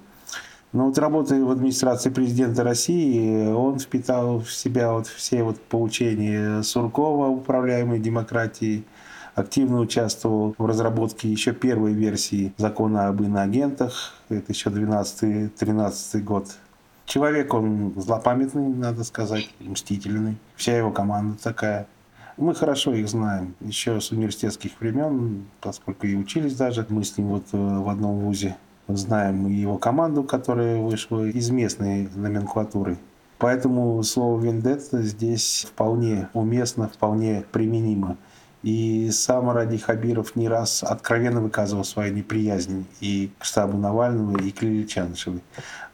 Но 0.72 0.88
вот 0.88 0.98
работая 1.00 1.44
в 1.44 1.50
администрации 1.50 2.10
президента 2.10 2.64
России, 2.64 3.48
он 3.48 3.80
впитал 3.80 4.42
в 4.42 4.52
себя 4.52 4.94
вот 4.94 5.08
все 5.08 5.44
вот 5.44 5.60
поучения 5.60 6.62
Суркова 6.62 7.28
управляемой 7.28 8.00
демократии, 8.00 8.84
активно 9.34 9.80
участвовал 9.80 10.54
в 10.58 10.66
разработке 10.66 11.28
еще 11.28 11.54
первой 11.54 11.94
версии 11.94 12.54
закона 12.58 13.08
об 13.08 13.22
иноагентах, 13.24 14.14
это 14.28 14.52
еще 14.52 14.70
12-13 14.70 16.20
год. 16.20 16.50
Человек 17.06 17.52
он 17.56 17.94
злопамятный, 17.96 18.68
надо 18.68 19.04
сказать, 19.04 19.50
мстительный. 19.60 20.38
Вся 20.56 20.78
его 20.78 20.92
команда 20.92 21.42
такая– 21.42 21.88
мы 22.40 22.56
хорошо 22.56 22.94
их 22.94 23.10
знаем 23.10 23.54
еще 23.60 24.00
с 24.00 24.12
университетских 24.12 24.72
времен, 24.80 25.46
поскольку 25.62 26.08
и 26.08 26.16
учились 26.16 26.56
даже. 26.56 26.86
Мы 26.90 27.04
с 27.04 27.18
ним 27.18 27.28
вот 27.28 27.44
э, 27.52 27.58
в 27.58 27.90
одном 27.90 28.20
вузе 28.20 28.56
знаем 28.88 29.48
его 29.48 29.78
команду, 29.78 30.24
которая 30.24 30.78
вышла 30.78 31.28
из 31.28 31.50
местной 31.50 32.10
номенклатуры. 32.16 32.98
Поэтому 33.38 34.02
слово 34.04 34.42
«вендетта» 34.42 35.02
здесь 35.02 35.66
вполне 35.70 36.30
уместно, 36.34 36.90
вполне 36.90 37.44
применимо. 37.52 38.18
И 38.62 39.10
сам 39.12 39.50
Ради 39.50 39.78
Хабиров 39.78 40.36
не 40.36 40.50
раз 40.50 40.84
откровенно 40.84 41.42
выказывал 41.42 41.86
свою 41.86 42.14
неприязнь 42.14 42.86
и 43.00 43.32
к 43.40 43.46
штабу 43.46 43.78
Навального, 43.78 44.38
и 44.38 44.52
к 44.52 44.62
Лилии 44.62 44.86
Чанышевой. 44.86 45.42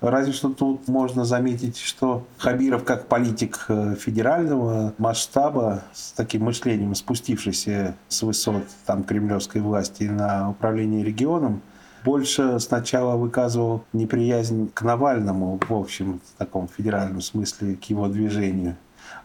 Разве 0.02 0.34
что 0.34 0.50
тут 0.50 0.88
можно 0.88 1.26
заметить, 1.26 1.78
что 1.78 2.26
Хабиров 2.38 2.84
как 2.84 3.08
политик 3.08 3.66
э, 3.68 3.96
федерального 3.96 4.94
масштаба 4.98 5.84
с 5.94 6.12
таким 6.14 6.46
мышлением, 6.46 6.96
спустившийся 6.96 7.96
с 8.08 8.24
высот 8.24 8.64
там, 8.86 9.04
кремлевской 9.04 9.62
власти 9.62 10.04
на 10.04 10.50
управление 10.50 11.04
регионом, 11.04 11.62
больше 12.06 12.60
сначала 12.60 13.18
выказывал 13.18 13.84
неприязнь 13.92 14.70
к 14.74 14.84
Навальному 14.84 15.60
в 15.68 15.74
общем 15.74 16.22
в 16.24 16.38
таком 16.38 16.68
федеральном 16.68 17.20
смысле, 17.20 17.76
к 17.76 17.84
его 17.86 18.08
движению. 18.08 18.78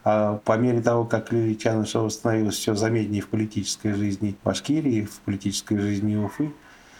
А 0.03 0.37
по 0.43 0.57
мере 0.57 0.81
того, 0.81 1.05
как 1.05 1.31
Лилия 1.31 1.55
Чанышева 1.55 2.09
становилась 2.09 2.55
все 2.55 2.73
заметнее 2.73 3.21
в 3.21 3.29
политической 3.29 3.93
жизни 3.93 4.35
Башкирии, 4.43 5.05
в 5.05 5.19
политической 5.21 5.77
жизни 5.77 6.15
Уфы, 6.15 6.51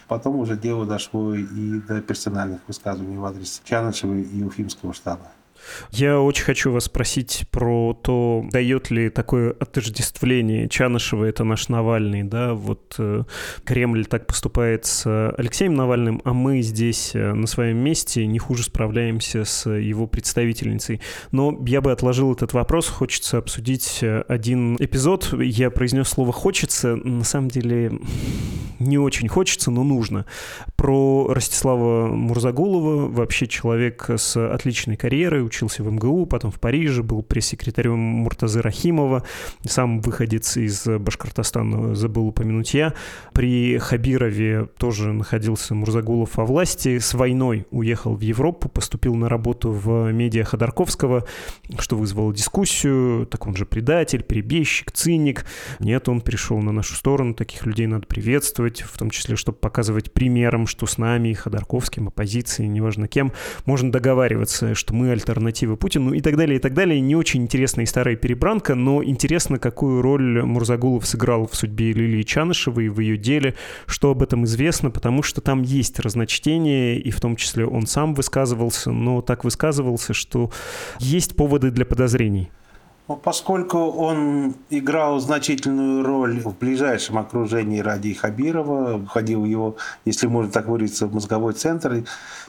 потом 0.06 0.36
уже 0.36 0.56
дело 0.56 0.86
дошло 0.86 1.34
и 1.34 1.80
до 1.80 2.00
персональных 2.00 2.60
высказываний 2.68 3.16
в 3.16 3.24
адрес 3.24 3.60
Чанышева 3.64 4.14
и 4.14 4.42
Уфимского 4.44 4.94
штаба. 4.94 5.32
Я 5.90 6.20
очень 6.20 6.44
хочу 6.44 6.72
вас 6.72 6.84
спросить 6.84 7.44
про 7.50 7.98
то, 8.02 8.44
дает 8.50 8.90
ли 8.90 9.10
такое 9.10 9.52
отождествление 9.58 10.68
Чанышева 10.68 11.24
это 11.24 11.44
наш 11.44 11.68
Навальный, 11.68 12.22
да, 12.22 12.54
вот 12.54 12.94
э, 12.98 13.24
Кремль 13.64 14.06
так 14.06 14.26
поступает 14.26 14.84
с 14.86 15.30
Алексеем 15.36 15.74
Навальным, 15.74 16.20
а 16.24 16.32
мы 16.32 16.62
здесь 16.62 17.12
э, 17.14 17.32
на 17.32 17.46
своем 17.46 17.78
месте 17.78 18.26
не 18.26 18.38
хуже 18.38 18.64
справляемся 18.64 19.44
с 19.44 19.68
его 19.70 20.06
представительницей. 20.06 21.00
Но 21.30 21.58
я 21.66 21.80
бы 21.80 21.92
отложил 21.92 22.32
этот 22.32 22.52
вопрос, 22.52 22.88
хочется 22.88 23.38
обсудить 23.38 23.98
э, 24.02 24.22
один 24.28 24.76
эпизод. 24.78 25.34
Я 25.40 25.70
произнес 25.70 26.08
слово 26.08 26.32
«хочется», 26.32 26.96
на 26.96 27.24
самом 27.24 27.48
деле 27.48 27.92
не 28.78 28.98
очень 28.98 29.28
хочется, 29.28 29.70
но 29.70 29.84
нужно. 29.84 30.26
Про 30.76 31.28
Ростислава 31.32 32.08
Мурзагулова, 32.08 33.08
вообще 33.08 33.46
человек 33.46 34.10
с 34.10 34.36
отличной 34.36 34.96
карьерой, 34.96 35.42
учился 35.52 35.82
в 35.82 35.92
МГУ, 35.92 36.24
потом 36.24 36.50
в 36.50 36.58
Париже, 36.58 37.02
был 37.02 37.22
пресс-секретарем 37.22 37.98
Муртазы 37.98 38.62
Рахимова, 38.62 39.22
сам 39.66 40.00
выходец 40.00 40.56
из 40.56 40.86
Башкортостана, 40.86 41.94
забыл 41.94 42.28
упомянуть 42.28 42.72
я. 42.72 42.94
При 43.34 43.76
Хабирове 43.76 44.68
тоже 44.78 45.12
находился 45.12 45.74
Мурзагулов 45.74 46.38
во 46.38 46.46
власти, 46.46 46.98
с 46.98 47.12
войной 47.12 47.66
уехал 47.70 48.16
в 48.16 48.22
Европу, 48.22 48.70
поступил 48.70 49.14
на 49.14 49.28
работу 49.28 49.70
в 49.70 50.10
медиа 50.10 50.44
Ходорковского, 50.44 51.26
что 51.78 51.96
вызвало 51.96 52.32
дискуссию, 52.32 53.26
так 53.26 53.46
он 53.46 53.54
же 53.54 53.66
предатель, 53.66 54.22
перебежчик, 54.22 54.90
циник. 54.90 55.44
Нет, 55.80 56.08
он 56.08 56.22
пришел 56.22 56.60
на 56.60 56.72
нашу 56.72 56.94
сторону, 56.94 57.34
таких 57.34 57.66
людей 57.66 57.86
надо 57.86 58.06
приветствовать, 58.06 58.80
в 58.80 58.96
том 58.96 59.10
числе, 59.10 59.36
чтобы 59.36 59.58
показывать 59.58 60.14
примером, 60.14 60.66
что 60.66 60.86
с 60.86 60.96
нами, 60.96 61.34
Ходорковским, 61.34 62.08
оппозицией, 62.08 62.70
неважно 62.70 63.06
кем, 63.06 63.32
можно 63.66 63.92
договариваться, 63.92 64.74
что 64.74 64.94
мы 64.94 65.10
альтернатива 65.10 65.41
Путину 65.76 66.12
и 66.12 66.20
так 66.20 66.36
далее, 66.36 66.56
и 66.56 66.60
так 66.60 66.74
далее. 66.74 67.00
Не 67.00 67.16
очень 67.16 67.42
интересная 67.42 67.84
и 67.84 67.86
старая 67.86 68.16
перебранка, 68.16 68.74
но 68.74 69.02
интересно, 69.02 69.58
какую 69.58 70.02
роль 70.02 70.42
Мурзагулов 70.42 71.06
сыграл 71.06 71.46
в 71.46 71.54
судьбе 71.54 71.92
Лилии 71.92 72.22
Чанышевой, 72.22 72.88
в 72.88 73.00
ее 73.00 73.16
деле, 73.16 73.54
что 73.86 74.10
об 74.10 74.22
этом 74.22 74.44
известно, 74.44 74.90
потому 74.90 75.22
что 75.22 75.40
там 75.40 75.62
есть 75.62 75.98
разночтение, 75.98 76.98
и 76.98 77.10
в 77.10 77.20
том 77.20 77.36
числе 77.36 77.66
он 77.66 77.86
сам 77.86 78.14
высказывался, 78.14 78.92
но 78.92 79.22
так 79.22 79.44
высказывался, 79.44 80.14
что 80.14 80.50
есть 80.98 81.36
поводы 81.36 81.70
для 81.70 81.84
подозрений. 81.84 82.50
Ну, 83.08 83.16
поскольку 83.16 83.78
он 83.78 84.54
играл 84.70 85.18
значительную 85.18 86.04
роль 86.04 86.40
в 86.40 86.56
ближайшем 86.56 87.18
окружении 87.18 87.80
Ради 87.80 88.14
Хабирова, 88.14 89.04
входил 89.04 89.42
в 89.42 89.44
его, 89.44 89.76
если 90.04 90.28
можно 90.28 90.52
так 90.52 90.66
выразиться, 90.66 91.08
в 91.08 91.14
мозговой 91.14 91.54
центр, 91.54 92.04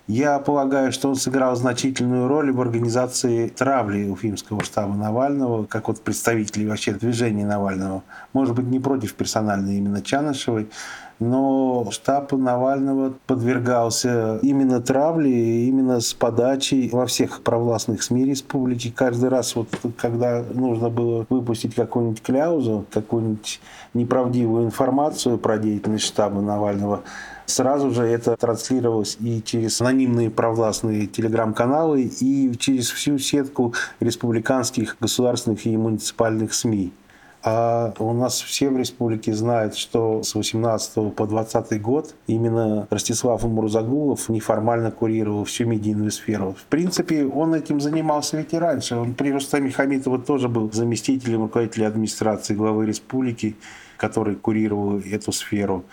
я 0.08 0.38
полагаю, 0.38 0.92
что 0.92 1.10
он 1.10 1.16
сыграл 1.16 1.56
значительную 1.56 2.28
роль 2.28 2.52
в 2.52 2.62
организации 2.62 3.48
травли 3.48 4.08
Уфимского 4.08 4.64
штаба 4.64 4.94
Навального, 4.94 5.66
как 5.66 5.88
вот 5.88 6.02
представителей 6.02 6.68
вообще 6.68 6.94
движения 6.94 7.48
Навального. 7.48 8.04
Может 8.34 8.54
быть, 8.54 8.66
не 8.66 8.80
против 8.80 9.16
персонально 9.16 9.72
именно 9.72 10.04
Чанышевой, 10.04 10.70
но 11.20 11.88
штаб 11.92 12.32
Навального 12.32 13.14
подвергался 13.28 14.40
именно 14.42 14.82
травле, 14.82 15.66
именно 15.66 16.00
с 16.00 16.14
подачей 16.14 16.90
во 16.92 17.06
всех 17.06 17.42
провластных 17.42 18.04
СМИ 18.04 18.26
республики. 18.26 18.94
Каждый 18.96 19.30
раз, 19.30 19.56
вот, 19.56 19.68
когда 19.98 20.44
нужно 20.54 20.90
было 20.90 21.26
выпустить 21.30 21.76
какую-нибудь 21.76 22.22
кляузу, 22.22 22.86
какую-нибудь 22.92 23.62
неправдивую 23.94 24.66
информацию 24.66 25.38
про 25.38 25.58
деятельность 25.58 26.06
штаба 26.06 26.42
Навального, 26.42 27.02
сразу 27.46 27.92
же 27.92 28.04
это 28.04 28.36
транслировалось 28.36 29.18
и 29.20 29.42
через 29.44 29.80
анонимные 29.82 30.30
провластные 30.30 31.08
телеграм-каналы, 31.08 32.04
и 32.04 32.56
через 32.58 32.90
всю 32.90 33.18
сетку 33.18 33.74
республиканских, 34.00 34.98
государственных 35.00 35.66
и 35.66 35.78
муниципальных 35.78 36.54
СМИ. 36.54 36.92
А 37.46 37.94
у 38.00 38.14
нас 38.14 38.42
все 38.42 38.70
в 38.70 38.78
республике 38.78 39.34
знают, 39.34 39.76
что 39.76 40.24
с 40.24 40.34
18 40.34 41.14
по 41.14 41.28
20 41.28 41.82
год 41.82 42.16
именно 42.26 42.88
Ростислав 42.90 43.44
Мурзагулов 43.44 44.30
неформально 44.30 44.92
курировал 44.92 45.44
всю 45.44 45.66
медийную 45.66 46.12
сферу. 46.12 46.56
В 46.58 46.64
принципе, 46.66 47.26
он 47.26 47.54
этим 47.54 47.82
занимался 47.82 48.38
ведь 48.38 48.54
и 48.54 48.58
раньше. 48.58 48.96
Он 48.96 49.14
при 49.14 49.34
Рустаме 49.34 49.72
Хамитова 49.72 50.20
тоже 50.20 50.48
был 50.48 50.72
заместителем 50.72 51.42
руководителя 51.42 51.88
администрации 51.88 52.54
главы 52.56 52.86
республики, 52.86 53.58
который 53.98 54.36
курировал 54.36 55.00
эту 55.00 55.34
сферу. 55.34 55.84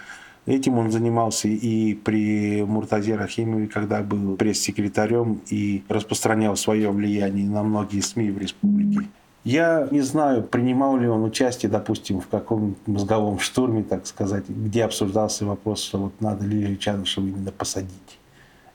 Этим 0.46 0.78
он 0.78 0.92
занимался 0.92 1.48
и 1.48 1.94
при 1.94 2.62
Муртазе 2.62 3.16
Рахимове, 3.16 3.66
когда 3.66 4.02
был 4.02 4.36
пресс-секретарем 4.36 5.40
и 5.50 5.82
распространял 5.88 6.56
свое 6.56 6.90
влияние 6.90 7.48
на 7.48 7.64
многие 7.64 8.00
СМИ 8.00 8.30
в 8.30 8.38
республике. 8.38 9.08
Я 9.42 9.88
не 9.90 10.03
знаю, 10.03 10.42
принимал 10.42 10.98
ли 10.98 11.09
он 11.09 11.24
участие, 11.24 11.70
допустим, 11.70 12.20
в 12.20 12.29
каком 12.29 12.76
мозговом 12.87 13.38
штурме, 13.38 13.83
так 13.83 14.07
сказать, 14.07 14.46
где 14.48 14.85
обсуждался 14.85 15.46
вопрос, 15.46 15.83
что 15.83 15.98
вот 15.98 16.20
надо 16.20 16.44
Лилию 16.44 16.76
Чанышеву 16.76 17.26
именно 17.26 17.50
посадить. 17.50 18.18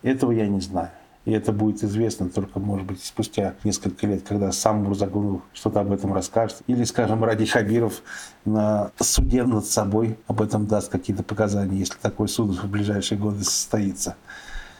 Этого 0.01 0.31
я 0.31 0.47
не 0.47 0.61
знаю. 0.61 0.89
И 1.25 1.31
это 1.31 1.51
будет 1.51 1.83
известно 1.83 2.29
только, 2.29 2.59
может 2.59 2.85
быть, 2.85 3.03
спустя 3.03 3.55
несколько 3.63 4.05
лет, 4.05 4.23
когда 4.27 4.51
сам 4.51 4.83
Мурзагунов 4.83 5.41
что-то 5.53 5.79
об 5.79 5.91
этом 5.91 6.13
расскажет. 6.13 6.61
Или, 6.67 6.83
скажем, 6.83 7.23
Ради 7.23 7.45
Хабиров 7.45 8.03
на 8.45 8.91
суде 8.99 9.43
над 9.43 9.65
собой 9.65 10.17
об 10.27 10.41
этом 10.41 10.67
даст 10.67 10.91
какие-то 10.91 11.23
показания, 11.23 11.79
если 11.79 11.97
такой 11.99 12.27
суд 12.27 12.51
в 12.51 12.69
ближайшие 12.69 13.17
годы 13.17 13.43
состоится. 13.43 14.15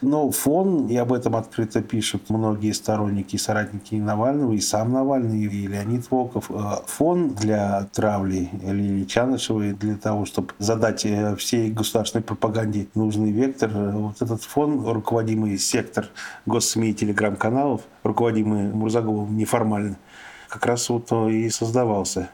Но 0.05 0.29
фон, 0.29 0.85
и 0.85 0.95
об 0.97 1.11
этом 1.11 1.35
открыто 1.35 1.81
пишут 1.81 2.29
многие 2.29 2.73
сторонники 2.73 3.37
и 3.37 3.39
соратники 3.39 3.95
Навального, 3.95 4.51
и 4.51 4.59
сам 4.59 4.93
Навальный, 4.93 5.45
и 5.45 5.65
Леонид 5.65 6.11
Волков, 6.11 6.51
э, 6.51 6.53
фон 6.85 7.29
для 7.29 7.89
травли 7.91 8.51
Лилии 8.61 9.05
Чанышевой, 9.05 9.73
для 9.73 9.97
того, 9.97 10.25
чтобы 10.25 10.49
задать 10.59 11.07
э, 11.07 11.35
всей 11.37 11.71
государственной 11.71 12.21
пропаганде 12.21 12.87
нужный 12.93 13.31
вектор, 13.31 13.71
э, 13.73 13.91
вот 13.93 14.21
этот 14.21 14.43
фон, 14.43 14.87
руководимый 14.87 15.57
сектор 15.57 16.05
госсми 16.45 16.89
и 16.89 16.93
телеграм-каналов, 16.93 17.81
руководимый 18.03 18.71
Мурзаговым 18.71 19.35
неформально, 19.35 19.97
как 20.49 20.67
раз 20.67 20.87
вот 20.89 21.11
и 21.11 21.49
создавался 21.49 22.29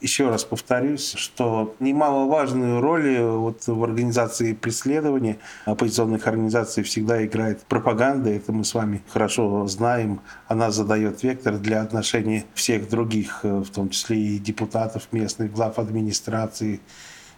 еще 0.00 0.28
раз 0.28 0.44
повторюсь, 0.44 1.12
что 1.16 1.74
немаловажную 1.80 2.80
роль 2.80 3.18
вот 3.20 3.66
в 3.66 3.84
организации 3.84 4.52
преследования 4.52 5.38
оппозиционных 5.64 6.26
организаций 6.26 6.82
всегда 6.82 7.24
играет 7.24 7.62
пропаганда. 7.62 8.30
Это 8.30 8.52
мы 8.52 8.64
с 8.64 8.74
вами 8.74 9.02
хорошо 9.08 9.66
знаем. 9.66 10.20
Она 10.48 10.70
задает 10.70 11.22
вектор 11.22 11.58
для 11.58 11.82
отношений 11.82 12.44
всех 12.54 12.88
других, 12.88 13.40
в 13.42 13.70
том 13.70 13.90
числе 13.90 14.18
и 14.18 14.38
депутатов 14.38 15.08
местных, 15.12 15.52
глав 15.52 15.78
администрации, 15.78 16.80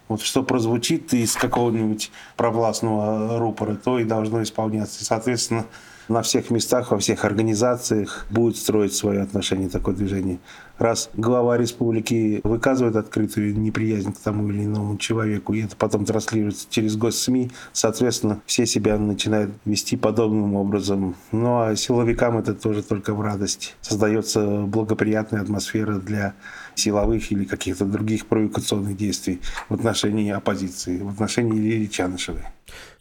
вот 0.09 0.21
что 0.21 0.43
прозвучит 0.43 1.15
из 1.15 1.35
какого-нибудь 1.37 2.11
провластного 2.37 3.39
рупора, 3.39 3.77
то 3.77 3.99
и 3.99 4.05
должно 4.05 4.43
исполняться. 4.43 5.01
И, 5.01 5.05
соответственно, 5.05 5.65
на 6.13 6.23
всех 6.23 6.51
местах, 6.51 6.91
во 6.91 6.99
всех 6.99 7.25
организациях 7.25 8.27
будет 8.31 8.57
строить 8.57 8.95
свое 8.95 9.23
отношение 9.23 9.69
такое 9.69 9.95
движение. 9.95 10.39
Раз 10.79 11.11
глава 11.15 11.57
республики 11.57 12.41
выказывает 12.45 12.97
открытую 12.97 13.59
неприязнь 13.59 14.13
к 14.13 14.19
тому 14.19 14.49
или 14.51 14.65
иному 14.65 14.99
человеку, 14.99 15.55
и 15.55 15.63
это 15.63 15.77
потом 15.77 16.05
транслируется 16.05 16.67
через 16.69 16.97
госсми, 16.97 17.51
соответственно, 17.73 18.41
все 18.47 18.67
себя 18.67 18.99
начинают 18.99 19.53
вести 19.65 19.97
подобным 19.97 20.55
образом. 20.55 21.15
Ну 21.31 21.61
а 21.63 21.77
силовикам 21.77 22.39
это 22.39 22.55
тоже 22.55 22.83
только 22.83 23.15
в 23.15 23.21
радость. 23.21 23.77
Создается 23.81 24.63
благоприятная 24.63 25.41
атмосфера 25.41 25.95
для 25.95 26.35
силовых 26.75 27.31
или 27.33 27.45
каких-то 27.45 27.85
других 27.85 28.27
провокационных 28.27 28.97
действий 28.97 29.41
в 29.69 29.75
отношении 29.75 30.31
оппозиции, 30.31 30.99
в 30.99 31.09
отношении 31.09 31.59
Лилии 31.59 31.87
Чанышевой. 31.87 32.43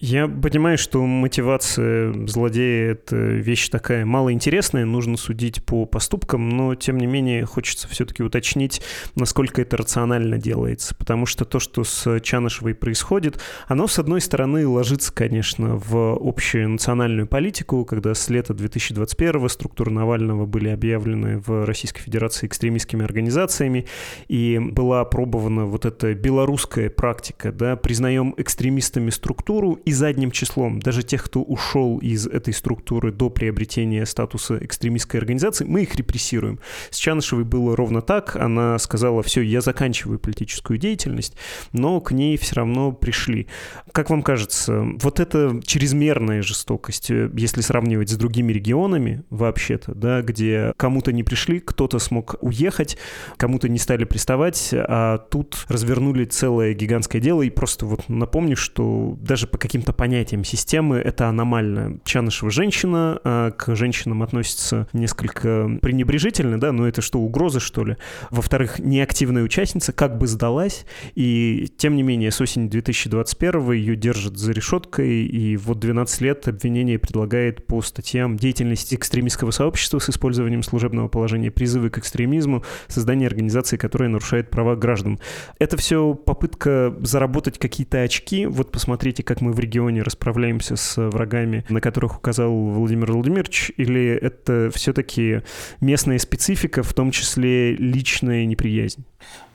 Я 0.01 0.27
понимаю, 0.27 0.79
что 0.79 1.05
мотивация 1.05 2.11
злодея— 2.25 2.91
это 2.93 3.15
вещь 3.15 3.69
такая 3.69 4.03
малоинтересная, 4.03 4.83
нужно 4.83 5.15
судить 5.15 5.63
по 5.63 5.85
поступкам, 5.85 6.49
но, 6.49 6.73
тем 6.73 6.97
не 6.97 7.05
менее, 7.05 7.45
хочется 7.45 7.87
все-таки 7.87 8.23
уточнить, 8.23 8.81
насколько 9.13 9.61
это 9.61 9.77
рационально 9.77 10.39
делается, 10.39 10.95
потому 10.95 11.27
что 11.27 11.45
то, 11.45 11.59
что 11.59 11.83
с 11.83 12.19
Чанышевой 12.21 12.73
происходит, 12.73 13.39
оно, 13.67 13.85
с 13.85 13.99
одной 13.99 14.21
стороны, 14.21 14.67
ложится, 14.67 15.13
конечно, 15.13 15.75
в 15.75 16.17
общую 16.19 16.67
национальную 16.69 17.27
политику, 17.27 17.85
когда 17.85 18.15
с 18.15 18.27
лета 18.27 18.55
2021 18.55 19.49
структуры 19.49 19.91
Навального 19.91 20.47
были 20.47 20.69
объявлены 20.69 21.37
в 21.37 21.63
Российской 21.63 22.01
Федерации 22.01 22.47
экстремистскими 22.47 23.05
организациями, 23.05 23.85
и 24.27 24.57
была 24.57 25.01
опробована 25.01 25.67
вот 25.67 25.85
эта 25.85 26.15
белорусская 26.15 26.89
практика, 26.89 27.51
да, 27.51 27.75
признаем 27.75 28.33
экстремистами 28.37 29.11
структуру 29.11 29.73
и 29.73 29.90
и 29.91 29.93
задним 29.93 30.31
числом 30.31 30.79
даже 30.79 31.03
тех, 31.03 31.21
кто 31.21 31.41
ушел 31.41 31.97
из 31.97 32.25
этой 32.25 32.53
структуры 32.53 33.11
до 33.11 33.29
приобретения 33.29 34.05
статуса 34.05 34.57
экстремистской 34.61 35.19
организации, 35.19 35.65
мы 35.65 35.81
их 35.81 35.95
репрессируем. 35.95 36.59
С 36.91 36.97
Чанышевой 36.97 37.43
было 37.43 37.75
ровно 37.75 38.01
так. 38.01 38.37
Она 38.37 38.79
сказала, 38.79 39.21
все, 39.21 39.41
я 39.41 39.59
заканчиваю 39.59 40.17
политическую 40.17 40.79
деятельность, 40.79 41.35
но 41.73 41.99
к 41.99 42.13
ней 42.13 42.37
все 42.37 42.55
равно 42.55 42.93
пришли. 42.93 43.47
Как 43.91 44.09
вам 44.09 44.23
кажется, 44.23 44.87
вот 45.01 45.19
эта 45.19 45.59
чрезмерная 45.65 46.41
жестокость, 46.41 47.09
если 47.09 47.59
сравнивать 47.59 48.09
с 48.09 48.15
другими 48.15 48.53
регионами 48.53 49.23
вообще-то, 49.29 49.93
да, 49.93 50.21
где 50.21 50.73
кому-то 50.77 51.11
не 51.11 51.23
пришли, 51.23 51.59
кто-то 51.59 51.99
смог 51.99 52.35
уехать, 52.39 52.97
кому-то 53.35 53.67
не 53.67 53.77
стали 53.77 54.05
приставать, 54.05 54.69
а 54.73 55.17
тут 55.17 55.65
развернули 55.67 56.23
целое 56.23 56.73
гигантское 56.73 57.21
дело. 57.21 57.41
И 57.41 57.49
просто 57.49 57.85
вот 57.85 58.07
напомню, 58.07 58.55
что 58.55 59.17
даже 59.19 59.47
по 59.47 59.57
каким-то 59.81 59.93
понятиям 59.93 60.43
системы 60.43 60.97
это 60.97 61.27
аномально. 61.27 61.99
Чанышева 62.05 62.51
женщина, 62.51 63.19
а 63.23 63.49
к 63.49 63.75
женщинам 63.75 64.21
относится 64.21 64.87
несколько 64.93 65.79
пренебрежительно, 65.81 66.59
да, 66.59 66.71
но 66.71 66.87
это 66.87 67.01
что, 67.01 67.19
угроза, 67.19 67.59
что 67.59 67.83
ли? 67.83 67.97
Во-вторых, 68.29 68.77
неактивная 68.77 69.41
участница 69.41 69.91
как 69.91 70.19
бы 70.19 70.27
сдалась, 70.27 70.85
и 71.15 71.67
тем 71.77 71.95
не 71.95 72.03
менее 72.03 72.29
с 72.29 72.39
осени 72.39 72.67
2021 72.67 73.71
ее 73.71 73.95
держат 73.95 74.37
за 74.37 74.51
решеткой, 74.51 75.25
и 75.25 75.57
вот 75.57 75.79
12 75.79 76.21
лет 76.21 76.47
обвинение 76.47 76.99
предлагает 76.99 77.65
по 77.65 77.81
статьям 77.81 78.37
деятельности 78.37 78.93
экстремистского 78.93 79.49
сообщества 79.49 79.97
с 79.97 80.11
использованием 80.11 80.61
служебного 80.61 81.07
положения, 81.07 81.49
призывы 81.49 81.89
к 81.89 81.97
экстремизму, 81.97 82.63
создание 82.87 83.25
организации, 83.25 83.77
которая 83.77 84.09
нарушает 84.09 84.51
права 84.51 84.75
граждан. 84.75 85.19
Это 85.57 85.75
все 85.77 86.13
попытка 86.13 86.95
заработать 87.01 87.57
какие-то 87.57 88.03
очки. 88.03 88.45
Вот 88.45 88.71
посмотрите, 88.71 89.23
как 89.23 89.41
мы 89.41 89.51
регионе 89.61 90.01
расправляемся 90.01 90.75
с 90.75 90.97
врагами, 91.09 91.63
на 91.69 91.79
которых 91.79 92.17
указал 92.17 92.51
Владимир 92.51 93.11
Владимирович, 93.11 93.71
или 93.77 94.07
это 94.07 94.69
все-таки 94.73 95.41
местная 95.79 96.17
специфика, 96.17 96.83
в 96.83 96.93
том 96.93 97.11
числе 97.11 97.75
личная 97.75 98.45
неприязнь? 98.45 99.05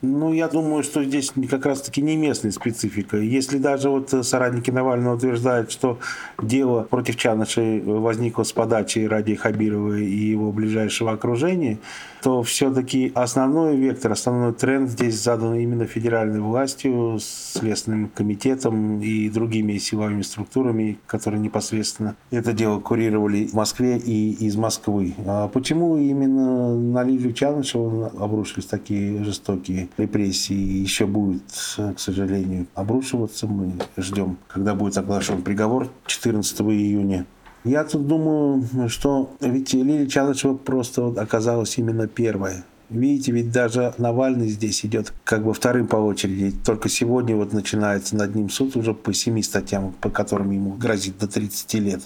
Ну, 0.07 0.33
я 0.33 0.49
думаю, 0.49 0.83
что 0.85 1.03
здесь 1.03 1.33
как 1.51 1.67
раз-таки 1.67 2.01
не 2.01 2.17
местная 2.17 2.53
специфика. 2.53 3.17
Если 3.17 3.59
даже 3.59 3.91
вот 3.91 4.11
соратники 4.23 4.71
Навального 4.71 5.17
утверждают, 5.17 5.73
что 5.73 5.99
дело 6.41 6.83
против 6.83 7.17
Чанышей 7.17 7.81
возникло 7.81 8.45
с 8.45 8.53
подачи 8.53 9.01
Ради 9.01 9.35
Хабирова 9.35 9.99
и 9.99 10.31
его 10.31 10.53
ближайшего 10.53 11.13
окружения, 11.13 11.79
то 12.23 12.43
все-таки 12.43 13.13
основной 13.15 13.77
вектор, 13.77 14.13
основной 14.13 14.53
тренд 14.53 14.91
здесь 14.91 15.23
задан 15.23 15.55
именно 15.55 15.87
федеральной 15.87 16.41
властью, 16.41 17.19
Следственным 17.21 18.09
комитетом 18.09 19.01
и 19.01 19.29
другими 19.29 19.79
силовыми 19.79 20.23
структурами, 20.23 20.99
которые 21.07 21.41
непосредственно 21.41 22.17
это 22.31 22.53
дело 22.53 22.81
курировали 22.81 23.47
в 23.47 23.55
Москве 23.55 23.99
и 23.99 24.33
из 24.33 24.57
Москвы. 24.57 25.15
А 25.27 25.49
почему 25.49 25.97
именно 25.97 26.77
на 26.77 27.03
Лилию 27.03 27.33
Чанышеву 27.33 28.11
обрушились 28.19 28.67
такие 28.67 29.23
жестокие 29.25 29.89
репрессии? 29.97 30.55
Еще 30.55 31.07
будет, 31.07 31.43
к 31.77 31.99
сожалению, 31.99 32.67
обрушиваться. 32.75 33.47
Мы 33.47 33.73
ждем, 33.97 34.39
когда 34.49 34.75
будет 34.75 34.99
оглашен 34.99 35.43
приговор 35.43 35.89
14 36.07 36.61
июня. 36.61 37.27
Я 37.65 37.83
тут 37.85 38.07
думаю, 38.07 38.89
что 38.89 39.35
ведь 39.41 39.75
Лилия 39.75 40.07
Чалышева 40.07 40.55
просто 40.55 41.09
оказалась 41.09 41.79
именно 41.79 42.07
первой. 42.07 42.63
Видите, 42.89 43.33
ведь 43.33 43.51
даже 43.51 43.93
Навальный 43.99 44.49
здесь 44.49 44.85
идет 44.85 45.13
как 45.25 45.45
бы 45.45 45.53
вторым 45.53 45.89
по 45.89 45.97
очереди. 45.97 46.55
Только 46.65 46.89
сегодня 46.89 47.35
вот 47.35 47.53
начинается 47.53 48.15
над 48.15 48.37
ним 48.37 48.49
суд 48.49 48.77
уже 48.77 48.95
по 48.95 49.13
семи 49.13 49.43
статьям, 49.43 49.93
по 50.01 50.09
которым 50.09 50.53
ему 50.53 50.75
грозит 50.75 51.19
до 51.19 51.27
30 51.27 51.75
лет. 51.75 52.03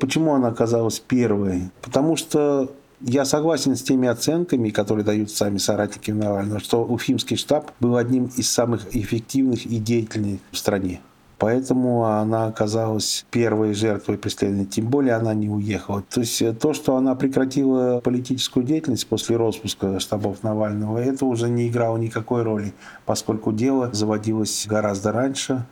Почему 0.00 0.34
она 0.34 0.48
оказалась 0.48 0.98
первой? 0.98 1.70
Потому 1.82 2.16
что 2.16 2.72
я 3.00 3.24
согласен 3.24 3.76
с 3.76 3.82
теми 3.82 4.08
оценками, 4.08 4.70
которые 4.70 5.04
дают 5.04 5.30
сами 5.30 5.58
соратники 5.58 6.10
Навального, 6.10 6.60
что 6.60 6.84
Уфимский 6.84 7.36
штаб 7.36 7.70
был 7.80 7.96
одним 7.96 8.26
из 8.36 8.50
самых 8.50 8.94
эффективных 8.96 9.66
и 9.66 9.78
деятельных 9.78 10.40
в 10.50 10.56
стране. 10.56 11.00
Поэтому 11.38 12.04
она 12.04 12.46
оказалась 12.46 13.24
первой 13.30 13.72
жертвой 13.72 14.18
преследования, 14.18 14.64
тем 14.64 14.86
более 14.86 15.14
она 15.14 15.34
не 15.34 15.48
уехала. 15.48 16.02
То 16.02 16.20
есть 16.20 16.42
э, 16.42 16.52
то, 16.52 16.72
что 16.74 16.96
она 16.96 17.14
прекратила 17.14 18.00
политическую 18.00 18.66
деятельность 18.66 19.06
после 19.06 19.36
распуска 19.36 20.00
штабов 20.00 20.42
Навального, 20.42 20.98
это 20.98 21.24
уже 21.26 21.48
не 21.48 21.68
играло 21.68 21.96
никакой 21.96 22.42
роли, 22.42 22.74
поскольку 23.06 23.52
дело 23.52 23.88
заводилось 23.92 24.66
гораздо 24.68 25.12
раньше. 25.12 25.64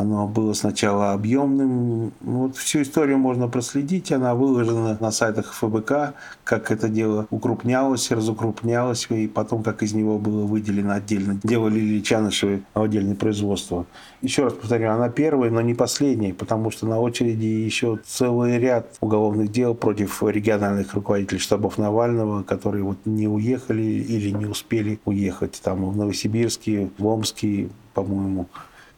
Оно 0.00 0.26
было 0.26 0.54
сначала 0.54 1.12
объемным. 1.12 2.12
Вот 2.22 2.56
всю 2.56 2.80
историю 2.80 3.18
можно 3.18 3.48
проследить. 3.48 4.10
Она 4.10 4.34
выложена 4.34 4.96
на 4.98 5.10
сайтах 5.10 5.52
ФБК, 5.52 6.14
как 6.42 6.70
это 6.70 6.88
дело 6.88 7.26
укрупнялось, 7.28 8.10
разукрупнялось, 8.10 9.06
и 9.10 9.28
потом, 9.28 9.62
как 9.62 9.82
из 9.82 9.92
него 9.92 10.18
было 10.18 10.46
выделено 10.46 10.94
отдельно. 10.94 11.38
Дело 11.42 11.68
Лилии 11.68 12.00
Чанышевой 12.00 12.62
отдельное 12.72 13.14
производство. 13.14 13.84
Еще 14.22 14.44
раз 14.44 14.54
повторю, 14.54 14.90
она 14.90 15.10
первая, 15.10 15.50
но 15.50 15.60
не 15.60 15.74
последняя, 15.74 16.32
потому 16.32 16.70
что 16.70 16.86
на 16.86 16.98
очереди 16.98 17.44
еще 17.44 17.98
целый 18.02 18.58
ряд 18.58 18.96
уголовных 19.02 19.52
дел 19.52 19.74
против 19.74 20.22
региональных 20.22 20.94
руководителей 20.94 21.40
штабов 21.40 21.76
Навального, 21.76 22.42
которые 22.42 22.84
вот 22.84 22.96
не 23.04 23.28
уехали 23.28 23.82
или 23.82 24.30
не 24.30 24.46
успели 24.46 24.98
уехать. 25.04 25.60
Там 25.62 25.84
в 25.84 25.94
Новосибирске, 25.94 26.88
в 26.96 27.06
Омске, 27.06 27.68
по-моему, 27.92 28.46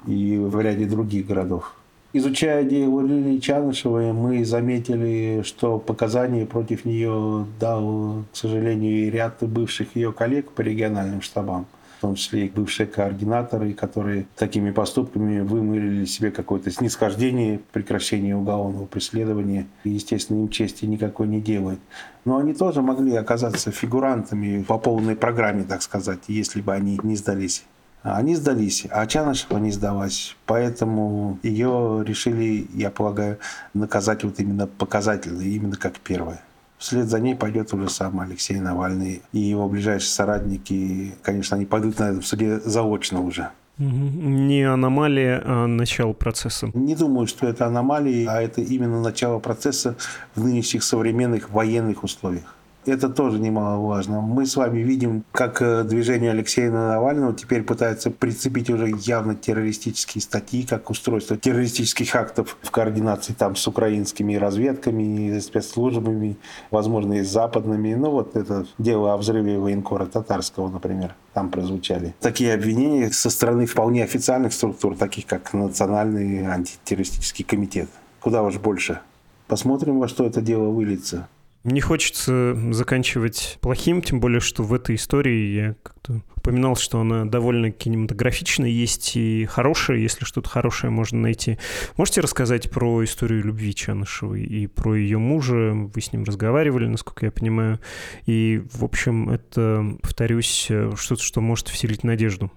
и 0.07 0.37
в 0.39 0.61
ряде 0.61 0.87
других 0.87 1.27
городов. 1.27 1.75
Изучая 2.15 2.63
дело 2.65 3.01
Лилии 3.01 3.39
Чанышевой, 3.39 4.13
мы 4.13 4.45
заметили, 4.45 5.43
что 5.45 5.79
показания 5.79 6.45
против 6.45 6.85
нее 6.85 7.47
дал, 7.59 8.25
к 8.33 8.37
сожалению, 8.37 9.07
и 9.07 9.11
ряд 9.11 9.39
бывших 9.41 9.97
ее 9.97 10.13
коллег 10.13 10.51
по 10.51 10.61
региональным 10.61 11.23
штабам 11.23 11.67
в 12.03 12.05
том 12.05 12.17
числе 12.17 12.47
и 12.47 12.51
бывшие 12.51 12.89
координаторы, 12.89 13.75
которые 13.75 14.27
такими 14.35 14.73
поступками 14.73 15.39
вымырили 15.39 16.05
себе 16.05 16.33
какое-то 16.33 16.73
снисхождение, 16.73 17.61
прекращение 17.71 18.35
уголовного 18.35 18.87
преследования. 18.87 19.69
И, 19.85 19.91
естественно, 19.91 20.39
им 20.39 20.49
чести 20.49 20.85
никакой 20.85 21.29
не 21.29 21.41
делают. 21.41 21.79
Но 22.25 22.39
они 22.39 22.55
тоже 22.55 22.83
могли 22.83 23.15
оказаться 23.15 23.71
фигурантами 23.71 24.65
по 24.65 24.79
полной 24.79 25.15
программе, 25.15 25.63
так 25.63 25.81
сказать, 25.81 26.19
если 26.27 26.61
бы 26.61 26.73
они 26.75 26.99
не 27.05 27.15
сдались. 27.15 27.63
Они 28.03 28.35
сдались, 28.35 28.87
а 28.91 29.07
Чанышева 29.07 29.59
не 29.59 29.71
сдалась. 29.71 30.37
Поэтому 30.47 31.39
ее 31.43 32.03
решили, 32.05 32.67
я 32.75 32.91
полагаю, 32.91 33.39
наказать 33.75 34.25
вот 34.25 34.41
именно 34.41 34.67
показательно, 34.67 35.41
именно 35.43 35.77
как 35.77 36.01
первое. 36.01 36.43
Вслед 36.79 37.07
за 37.07 37.21
ней 37.21 37.37
пойдет 37.37 37.73
уже 37.73 37.89
сам 37.89 38.19
Алексей 38.19 38.59
Навальный 38.59 39.23
и 39.33 39.39
его 39.39 39.69
ближайшие 39.69 40.11
соратники. 40.11 41.15
Конечно, 41.23 41.57
они 41.57 41.65
пойдут 41.65 42.01
на 42.01 42.11
этом 42.11 42.23
суде 42.23 42.59
заочно 42.59 43.23
уже. 43.23 43.51
Не 43.79 44.65
аномалия, 44.65 45.41
а 45.45 45.67
начало 45.67 46.13
процесса. 46.13 46.71
Не 46.75 46.97
думаю, 46.97 47.27
что 47.27 47.47
это 47.47 47.67
аномалия, 47.67 48.29
а 48.29 48.43
это 48.43 48.61
именно 48.61 49.01
начало 49.01 49.39
процесса 49.39 49.95
в 50.35 50.45
нынешних 50.45 50.83
современных 50.83 51.51
военных 51.51 52.03
условиях. 52.03 52.55
Это 52.85 53.09
тоже 53.09 53.39
немаловажно. 53.39 54.21
Мы 54.21 54.45
с 54.45 54.57
вами 54.57 54.81
видим, 54.81 55.25
как 55.31 55.63
э, 55.63 55.85
движение 55.85 56.33
Алексея 56.33 56.71
Навального 56.73 57.33
теперь 57.33 57.63
пытается 57.63 58.11
прицепить 58.11 58.71
уже 58.71 58.93
явно 59.03 59.37
террористические 59.37 60.21
статьи, 60.21 60.67
как 60.67 60.91
устройство 60.91 61.37
террористических 61.37 62.13
актов 62.17 62.57
в 62.61 62.71
координации 62.73 63.35
там 63.35 63.55
с 63.55 63.69
украинскими 63.69 64.35
разведками, 64.35 65.39
спецслужбами, 65.39 66.37
возможно, 66.73 67.15
и 67.15 67.23
с 67.23 67.29
западными. 67.29 67.95
Ну 67.95 68.11
вот 68.11 68.35
это 68.35 68.67
дело 68.79 69.15
о 69.15 69.17
взрыве 69.17 69.61
военкора 69.61 70.07
татарского, 70.07 70.69
например, 70.69 71.15
там 71.35 71.51
прозвучали. 71.51 72.17
Такие 72.21 72.53
обвинения 72.53 73.13
со 73.13 73.31
стороны 73.31 73.67
вполне 73.67 74.03
официальных 74.03 74.53
структур, 74.53 74.97
таких 74.97 75.27
как 75.27 75.53
Национальный 75.53 76.45
антитеррористический 76.47 77.45
комитет. 77.45 77.89
Куда 78.21 78.43
уж 78.43 78.59
больше. 78.59 78.99
Посмотрим, 79.47 80.01
во 80.01 80.09
что 80.09 80.27
это 80.27 80.41
дело 80.41 80.69
выльется. 80.71 81.29
Не 81.65 81.81
хочется 81.81 82.57
заканчивать 82.73 83.59
плохим, 83.61 84.03
тем 84.03 84.19
более, 84.19 84.41
что 84.41 84.65
в 84.65 84.75
этой 84.75 84.97
истории 84.97 85.55
я 85.55 85.77
как-то 85.83 86.21
упоминал, 86.35 86.75
что 86.75 87.01
она 87.01 87.25
довольно 87.25 87.71
кинематографичная, 87.71 88.69
есть 88.69 89.17
и 89.17 89.45
хорошая, 89.45 89.99
если 89.99 90.25
что-то 90.25 90.49
хорошее 90.49 90.91
можно 90.91 91.21
найти. 91.21 91.59
Можете 91.97 92.21
рассказать 92.21 92.69
про 92.69 93.05
историю 93.05 93.45
любви 93.45 93.73
Чанышевой 93.73 94.43
и 94.43 94.67
про 94.67 94.97
ее 94.97 95.19
мужа? 95.19 95.73
Вы 95.73 96.01
с 96.01 96.13
ним 96.13 96.25
разговаривали, 96.25 96.87
насколько 96.87 97.27
я 97.27 97.31
понимаю. 97.31 97.79
И, 98.27 98.65
в 98.73 98.83
общем, 98.83 99.31
это, 99.31 99.97
повторюсь, 100.03 100.69
что-то, 100.97 101.23
что 101.23 101.41
может 101.41 101.69
вселить 101.69 102.03
надежду. 102.03 102.51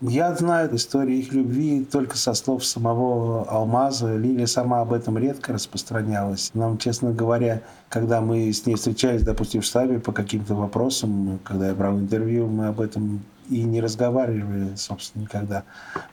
Я 0.00 0.32
знаю 0.36 0.76
историю 0.76 1.18
их 1.18 1.32
любви 1.32 1.84
только 1.84 2.16
со 2.16 2.32
слов 2.34 2.64
самого 2.64 3.42
Алмаза. 3.50 4.14
Лилия 4.14 4.46
сама 4.46 4.80
об 4.80 4.92
этом 4.92 5.18
редко 5.18 5.52
распространялась. 5.52 6.52
Нам, 6.54 6.78
честно 6.78 7.12
говоря, 7.12 7.62
когда 7.88 8.20
мы 8.20 8.52
с 8.52 8.64
ней 8.64 8.76
встречались, 8.76 9.24
допустим, 9.24 9.60
в 9.60 9.64
штабе 9.64 9.98
по 9.98 10.12
каким-то 10.12 10.54
вопросам, 10.54 11.40
когда 11.42 11.66
я 11.66 11.74
брал 11.74 11.98
интервью, 11.98 12.46
мы 12.46 12.68
об 12.68 12.80
этом 12.80 13.24
и 13.50 13.64
не 13.64 13.80
разговаривали, 13.80 14.76
собственно, 14.76 15.22
никогда. 15.22 15.64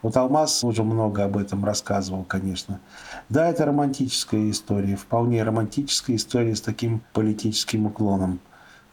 Вот 0.02 0.18
Алмаз 0.18 0.64
уже 0.64 0.84
много 0.84 1.24
об 1.24 1.38
этом 1.38 1.64
рассказывал, 1.64 2.24
конечно. 2.24 2.80
Да, 3.30 3.48
это 3.48 3.66
романтическая 3.66 4.50
история, 4.50 4.96
вполне 4.96 5.44
романтическая 5.44 6.16
история 6.16 6.56
с 6.56 6.62
таким 6.62 7.04
политическим 7.14 7.86
уклоном. 7.86 8.40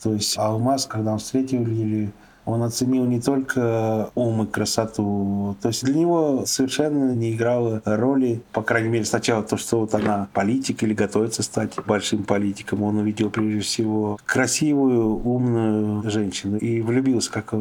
То 0.02 0.12
есть 0.12 0.36
Алмаз, 0.36 0.84
когда 0.84 1.12
он 1.12 1.18
встретил 1.18 1.64
Лилию, 1.64 2.12
он 2.44 2.62
оценил 2.62 3.04
не 3.04 3.20
только 3.20 4.10
ум 4.14 4.42
и 4.42 4.46
красоту. 4.46 5.56
То 5.60 5.68
есть 5.68 5.84
для 5.84 5.94
него 5.94 6.44
совершенно 6.46 7.12
не 7.12 7.32
играло 7.34 7.82
роли, 7.84 8.42
по 8.52 8.62
крайней 8.62 8.88
мере, 8.88 9.04
сначала 9.04 9.42
то, 9.42 9.56
что 9.56 9.80
вот 9.80 9.94
она 9.94 10.28
политик 10.32 10.82
или 10.82 10.94
готовится 10.94 11.42
стать 11.42 11.74
большим 11.86 12.24
политиком. 12.24 12.82
Он 12.82 12.98
увидел 12.98 13.30
прежде 13.30 13.60
всего 13.60 14.18
красивую, 14.26 15.24
умную 15.24 16.10
женщину 16.10 16.58
и 16.58 16.80
влюбился, 16.80 17.30
как 17.30 17.54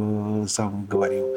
сам 0.47 0.85
говорил. 0.87 1.27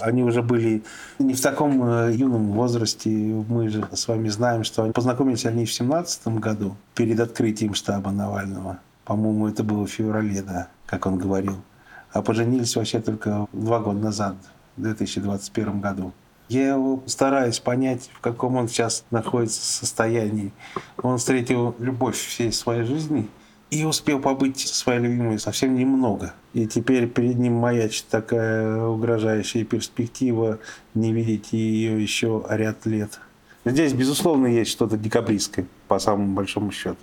Они 0.00 0.22
уже 0.22 0.42
были 0.42 0.82
не 1.18 1.34
в 1.34 1.40
таком 1.40 1.82
э, 1.82 2.12
юном 2.14 2.52
возрасте. 2.52 3.10
Мы 3.10 3.68
же 3.68 3.86
с 3.92 4.08
вами 4.08 4.28
знаем, 4.28 4.64
что 4.64 4.90
познакомились 4.92 5.46
они 5.46 5.64
в 5.64 5.72
17 5.72 6.28
году 6.28 6.76
перед 6.94 7.20
открытием 7.20 7.74
штаба 7.74 8.10
Навального. 8.10 8.78
По-моему, 9.04 9.48
это 9.48 9.62
было 9.62 9.86
в 9.86 9.90
феврале, 9.90 10.42
да, 10.42 10.68
как 10.86 11.06
он 11.06 11.18
говорил 11.18 11.56
а 12.16 12.22
поженились 12.22 12.74
вообще 12.76 13.00
только 13.00 13.46
два 13.52 13.80
года 13.80 13.98
назад, 13.98 14.36
в 14.76 14.82
2021 14.82 15.80
году. 15.80 16.12
Я 16.48 16.68
его 16.68 17.02
стараюсь 17.06 17.58
понять, 17.58 18.08
в 18.14 18.20
каком 18.20 18.56
он 18.56 18.68
сейчас 18.68 19.04
находится 19.10 19.60
состоянии. 19.60 20.52
Он 21.02 21.18
встретил 21.18 21.74
любовь 21.78 22.16
всей 22.16 22.52
своей 22.52 22.84
жизни 22.84 23.28
и 23.70 23.84
успел 23.84 24.20
побыть 24.20 24.60
со 24.60 24.74
своей 24.74 25.00
любимой 25.00 25.40
совсем 25.40 25.74
немного. 25.74 26.34
И 26.54 26.66
теперь 26.66 27.08
перед 27.08 27.36
ним 27.36 27.54
маячит 27.54 28.06
такая 28.08 28.80
угрожающая 28.86 29.64
перспектива 29.64 30.60
не 30.94 31.12
видеть 31.12 31.52
ее 31.52 32.00
еще 32.00 32.44
ряд 32.48 32.86
лет. 32.86 33.18
Здесь, 33.64 33.92
безусловно, 33.92 34.46
есть 34.46 34.70
что-то 34.70 34.96
декабристское, 34.96 35.66
по 35.88 35.98
самому 35.98 36.34
большому 36.34 36.70
счету. 36.70 36.96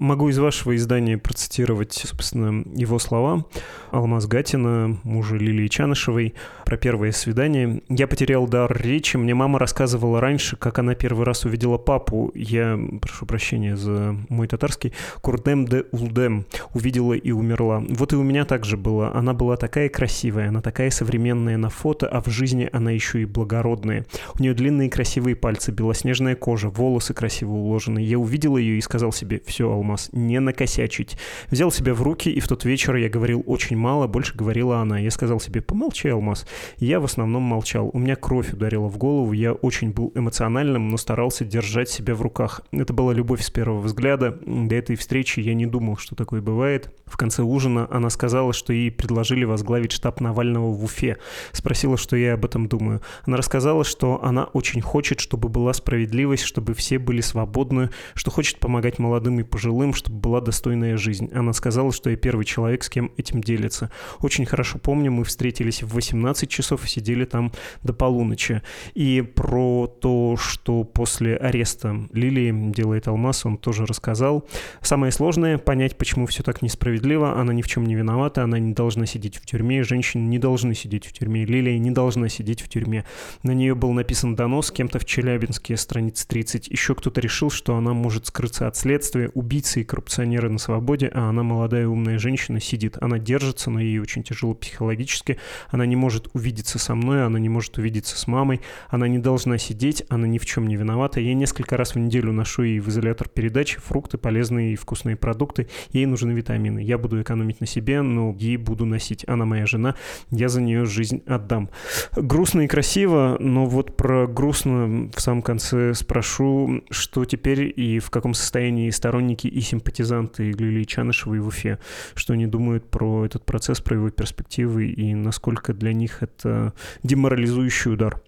Могу 0.00 0.30
из 0.30 0.38
вашего 0.38 0.74
издания 0.76 1.18
процитировать, 1.18 1.92
собственно, 1.92 2.64
его 2.74 2.98
слова. 2.98 3.44
Алмаз 3.90 4.26
Гатина, 4.26 4.98
мужа 5.04 5.36
Лилии 5.36 5.68
Чанышевой, 5.68 6.34
про 6.64 6.78
первое 6.78 7.12
свидание. 7.12 7.82
«Я 7.90 8.06
потерял 8.06 8.46
дар 8.46 8.74
речи. 8.80 9.18
Мне 9.18 9.34
мама 9.34 9.58
рассказывала 9.58 10.20
раньше, 10.20 10.56
как 10.56 10.78
она 10.78 10.94
первый 10.94 11.26
раз 11.26 11.44
увидела 11.44 11.76
папу. 11.78 12.30
Я, 12.34 12.78
прошу 13.02 13.26
прощения 13.26 13.76
за 13.76 14.16
мой 14.30 14.46
татарский, 14.46 14.94
Курдем 15.20 15.66
де 15.66 15.84
Улдем. 15.90 16.46
Увидела 16.72 17.12
и 17.12 17.32
умерла. 17.32 17.82
Вот 17.88 18.12
и 18.12 18.16
у 18.16 18.22
меня 18.22 18.44
так 18.44 18.64
же 18.64 18.76
было. 18.76 19.12
Она 19.14 19.34
была 19.34 19.56
такая 19.56 19.88
красивая, 19.88 20.48
она 20.48 20.62
такая 20.62 20.90
современная 20.90 21.56
на 21.56 21.70
фото, 21.70 22.06
а 22.06 22.22
в 22.22 22.28
жизни 22.28 22.70
она 22.72 22.92
еще 22.92 23.20
и 23.20 23.24
благородная. 23.24 24.06
У 24.38 24.42
нее 24.42 24.54
длинные 24.54 24.88
красивые 24.88 25.34
пальцы, 25.34 25.72
белоснежная 25.72 26.36
кожа, 26.36 26.70
волосы 26.70 27.12
красиво 27.12 27.50
уложены. 27.50 27.98
Я 27.98 28.18
увидел 28.20 28.56
ее 28.56 28.78
и 28.78 28.80
сказал 28.80 29.12
себе, 29.12 29.42
все, 29.44 29.68
Алмаз, 29.68 29.89
Алмаз, 29.90 30.10
не 30.12 30.38
накосячить. 30.40 31.16
Взял 31.50 31.70
себя 31.72 31.94
в 31.94 32.02
руки, 32.02 32.30
и 32.30 32.40
в 32.40 32.46
тот 32.46 32.64
вечер 32.64 32.94
я 32.96 33.08
говорил 33.08 33.42
очень 33.46 33.76
мало, 33.76 34.06
больше 34.06 34.36
говорила 34.36 34.78
она. 34.78 34.98
Я 34.98 35.10
сказал 35.10 35.40
себе, 35.40 35.60
помолчи, 35.60 36.08
Алмаз. 36.08 36.46
Я 36.78 37.00
в 37.00 37.04
основном 37.04 37.42
молчал. 37.42 37.90
У 37.92 37.98
меня 37.98 38.14
кровь 38.14 38.52
ударила 38.52 38.88
в 38.88 38.96
голову, 38.98 39.32
я 39.32 39.52
очень 39.52 39.90
был 39.90 40.12
эмоциональным, 40.14 40.88
но 40.88 40.96
старался 40.96 41.44
держать 41.44 41.88
себя 41.88 42.14
в 42.14 42.22
руках. 42.22 42.62
Это 42.70 42.92
была 42.92 43.12
любовь 43.12 43.42
с 43.42 43.50
первого 43.50 43.80
взгляда. 43.80 44.38
До 44.46 44.74
этой 44.74 44.96
встречи 44.96 45.40
я 45.40 45.54
не 45.54 45.66
думал, 45.66 45.96
что 45.96 46.14
такое 46.14 46.40
бывает. 46.40 46.94
В 47.06 47.16
конце 47.16 47.42
ужина 47.42 47.88
она 47.90 48.10
сказала, 48.10 48.52
что 48.52 48.72
ей 48.72 48.90
предложили 48.92 49.44
возглавить 49.44 49.92
штаб 49.92 50.20
Навального 50.20 50.70
в 50.72 50.84
Уфе. 50.84 51.18
Спросила, 51.52 51.96
что 51.96 52.16
я 52.16 52.34
об 52.34 52.44
этом 52.44 52.68
думаю. 52.68 53.00
Она 53.24 53.36
рассказала, 53.36 53.82
что 53.82 54.22
она 54.22 54.44
очень 54.44 54.80
хочет, 54.80 55.18
чтобы 55.18 55.48
была 55.48 55.72
справедливость, 55.72 56.44
чтобы 56.44 56.74
все 56.74 56.98
были 56.98 57.20
свободны, 57.20 57.90
что 58.14 58.30
хочет 58.30 58.60
помогать 58.60 59.00
молодым 59.00 59.40
и 59.40 59.42
пожилым, 59.42 59.79
пожилым, 59.80 59.94
чтобы 59.94 60.18
была 60.18 60.40
достойная 60.40 60.96
жизнь. 60.96 61.30
Она 61.34 61.52
сказала, 61.52 61.92
что 61.92 62.10
я 62.10 62.16
первый 62.16 62.44
человек, 62.44 62.84
с 62.84 62.90
кем 62.90 63.12
этим 63.16 63.40
делится. 63.40 63.90
Очень 64.20 64.44
хорошо 64.44 64.78
помню, 64.78 65.10
мы 65.10 65.24
встретились 65.24 65.82
в 65.82 65.94
18 65.94 66.48
часов 66.48 66.84
и 66.84 66.88
сидели 66.88 67.24
там 67.24 67.52
до 67.82 67.92
полуночи. 67.92 68.62
И 68.94 69.22
про 69.22 69.86
то, 69.86 70.36
что 70.36 70.84
после 70.84 71.36
ареста 71.36 71.96
Лилии 72.12 72.72
делает 72.72 73.08
Алмаз, 73.08 73.46
он 73.46 73.56
тоже 73.56 73.86
рассказал. 73.86 74.44
Самое 74.82 75.12
сложное— 75.12 75.58
понять, 75.58 75.96
почему 75.96 76.26
все 76.26 76.42
так 76.42 76.62
несправедливо. 76.62 77.40
Она 77.40 77.54
ни 77.54 77.62
в 77.62 77.68
чем 77.68 77.86
не 77.86 77.94
виновата, 77.94 78.44
она 78.44 78.58
не 78.58 78.74
должна 78.74 79.06
сидеть 79.06 79.36
в 79.36 79.46
тюрьме, 79.46 79.82
женщины 79.82 80.28
не 80.28 80.38
должны 80.38 80.74
сидеть 80.74 81.06
в 81.06 81.12
тюрьме, 81.12 81.46
Лилия 81.46 81.78
не 81.78 81.90
должна 81.90 82.28
сидеть 82.28 82.60
в 82.60 82.68
тюрьме. 82.68 83.04
На 83.42 83.52
нее 83.52 83.74
был 83.74 83.92
написан 83.92 84.36
донос 84.36 84.70
кем-то 84.70 84.98
в 84.98 85.04
Челябинске, 85.04 85.76
страница 85.76 86.28
30. 86.28 86.68
Еще 86.68 86.94
кто-то 86.94 87.20
решил, 87.20 87.50
что 87.50 87.76
она 87.76 87.94
может 87.94 88.26
скрыться 88.26 88.66
от 88.66 88.76
следствия, 88.76 89.30
убить 89.34 89.59
убийцы 89.60 89.82
и 89.82 89.84
коррупционеры 89.84 90.48
на 90.48 90.58
свободе, 90.58 91.10
а 91.12 91.28
она 91.28 91.42
молодая 91.42 91.86
умная 91.86 92.18
женщина 92.18 92.60
сидит. 92.60 92.96
Она 93.00 93.18
держится, 93.18 93.70
но 93.70 93.78
ей 93.78 93.98
очень 93.98 94.22
тяжело 94.22 94.54
психологически. 94.54 95.36
Она 95.70 95.84
не 95.84 95.96
может 95.96 96.28
увидеться 96.32 96.78
со 96.78 96.94
мной, 96.94 97.26
она 97.26 97.38
не 97.38 97.50
может 97.50 97.76
увидеться 97.76 98.16
с 98.16 98.26
мамой. 98.26 98.60
Она 98.88 99.06
не 99.06 99.18
должна 99.18 99.58
сидеть, 99.58 100.04
она 100.08 100.26
ни 100.26 100.38
в 100.38 100.46
чем 100.46 100.66
не 100.66 100.76
виновата. 100.76 101.20
Я 101.20 101.34
несколько 101.34 101.76
раз 101.76 101.94
в 101.94 101.98
неделю 101.98 102.32
ношу 102.32 102.62
ей 102.62 102.80
в 102.80 102.88
изолятор 102.88 103.28
передачи 103.28 103.78
фрукты, 103.78 104.16
полезные 104.16 104.72
и 104.72 104.76
вкусные 104.76 105.16
продукты. 105.16 105.68
Ей 105.92 106.06
нужны 106.06 106.32
витамины. 106.32 106.80
Я 106.80 106.96
буду 106.96 107.20
экономить 107.20 107.60
на 107.60 107.66
себе, 107.66 108.00
но 108.00 108.34
ей 108.38 108.56
буду 108.56 108.86
носить. 108.86 109.24
Она 109.28 109.44
моя 109.44 109.66
жена, 109.66 109.94
я 110.30 110.48
за 110.48 110.62
нее 110.62 110.86
жизнь 110.86 111.22
отдам. 111.26 111.68
Грустно 112.16 112.62
и 112.62 112.66
красиво, 112.66 113.36
но 113.40 113.66
вот 113.66 113.96
про 113.96 114.26
грустно 114.26 115.10
в 115.14 115.20
самом 115.20 115.42
конце 115.42 115.92
спрошу, 115.92 116.82
что 116.90 117.26
теперь 117.26 117.72
и 117.76 117.98
в 117.98 118.10
каком 118.10 118.32
состоянии 118.32 118.88
сторонники 118.90 119.49
и 119.50 119.60
симпатизанты 119.60 120.52
Лилии 120.52 120.84
Чанышевой 120.84 121.40
в 121.40 121.48
Уфе, 121.48 121.78
что 122.14 122.32
они 122.34 122.46
думают 122.46 122.88
про 122.88 123.26
этот 123.26 123.44
процесс, 123.44 123.80
про 123.80 123.96
его 123.96 124.10
перспективы 124.10 124.86
и 124.86 125.14
насколько 125.14 125.74
для 125.74 125.92
них 125.92 126.22
это 126.22 126.72
деморализующий 127.02 127.92
удар? 127.92 128.22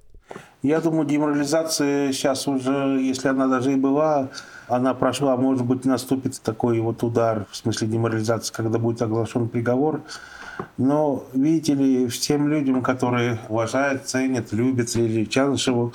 Я 0.63 0.81
думаю, 0.81 1.07
деморализация 1.07 2.13
сейчас 2.13 2.47
уже, 2.47 3.01
если 3.01 3.29
она 3.29 3.49
даже 3.49 3.73
и 3.73 3.77
была, 3.77 4.29
она 4.69 4.95
прошла, 4.95 5.37
может 5.37 5.65
быть, 5.65 5.85
наступит 5.85 6.41
такой 6.41 6.79
вот 6.81 7.03
удар, 7.03 7.47
в 7.51 7.57
смысле 7.57 7.89
деморализации, 7.89 8.53
когда 8.55 8.79
будет 8.79 9.03
оглашен 9.03 9.49
приговор. 9.49 10.03
Но, 10.79 11.25
видите 11.33 11.75
ли, 11.75 12.07
всем 12.07 12.49
людям, 12.49 12.83
которые 12.83 13.41
уважают, 13.49 14.07
ценят, 14.07 14.53
любят 14.53 14.95
Лилию 14.95 15.27
Чанышеву, 15.27 15.93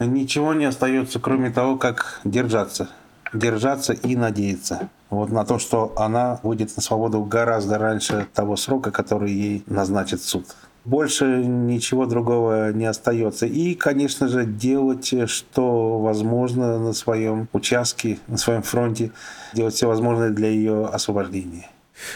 ничего 0.00 0.52
не 0.52 0.64
остается, 0.64 1.20
кроме 1.20 1.50
того, 1.50 1.76
как 1.76 2.20
держаться 2.24 2.88
держаться 3.32 3.92
и 3.92 4.16
надеяться 4.16 4.88
вот 5.10 5.30
на 5.30 5.44
то, 5.44 5.58
что 5.58 5.92
она 5.96 6.40
выйдет 6.42 6.74
на 6.76 6.82
свободу 6.82 7.22
гораздо 7.24 7.78
раньше 7.78 8.26
того 8.34 8.56
срока, 8.56 8.90
который 8.90 9.30
ей 9.32 9.64
назначит 9.66 10.22
суд. 10.22 10.46
Больше 10.84 11.26
ничего 11.26 12.06
другого 12.06 12.72
не 12.72 12.86
остается. 12.86 13.46
И, 13.46 13.74
конечно 13.74 14.28
же, 14.28 14.46
делать, 14.46 15.12
что 15.28 15.98
возможно 15.98 16.78
на 16.78 16.92
своем 16.94 17.48
участке, 17.52 18.18
на 18.26 18.38
своем 18.38 18.62
фронте, 18.62 19.10
делать 19.52 19.74
все 19.74 19.86
возможное 19.86 20.30
для 20.30 20.48
ее 20.48 20.86
освобождения. 20.86 21.68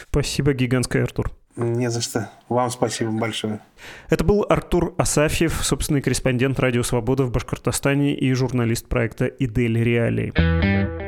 Спасибо 0.08 0.54
гигантское, 0.54 1.02
Артур. 1.02 1.32
Не 1.56 1.90
за 1.90 2.00
что. 2.00 2.30
Вам 2.48 2.70
спасибо 2.70 3.10
большое. 3.10 3.60
Это 4.08 4.24
был 4.24 4.46
Артур 4.48 4.94
Асафьев, 4.96 5.62
собственный 5.62 6.00
корреспондент 6.00 6.58
«Радио 6.58 6.82
Свобода» 6.82 7.24
в 7.24 7.30
Башкортостане 7.30 8.14
и 8.14 8.32
журналист 8.32 8.86
проекта 8.88 9.26
«Идель 9.26 9.82
Реалии». 9.82 11.01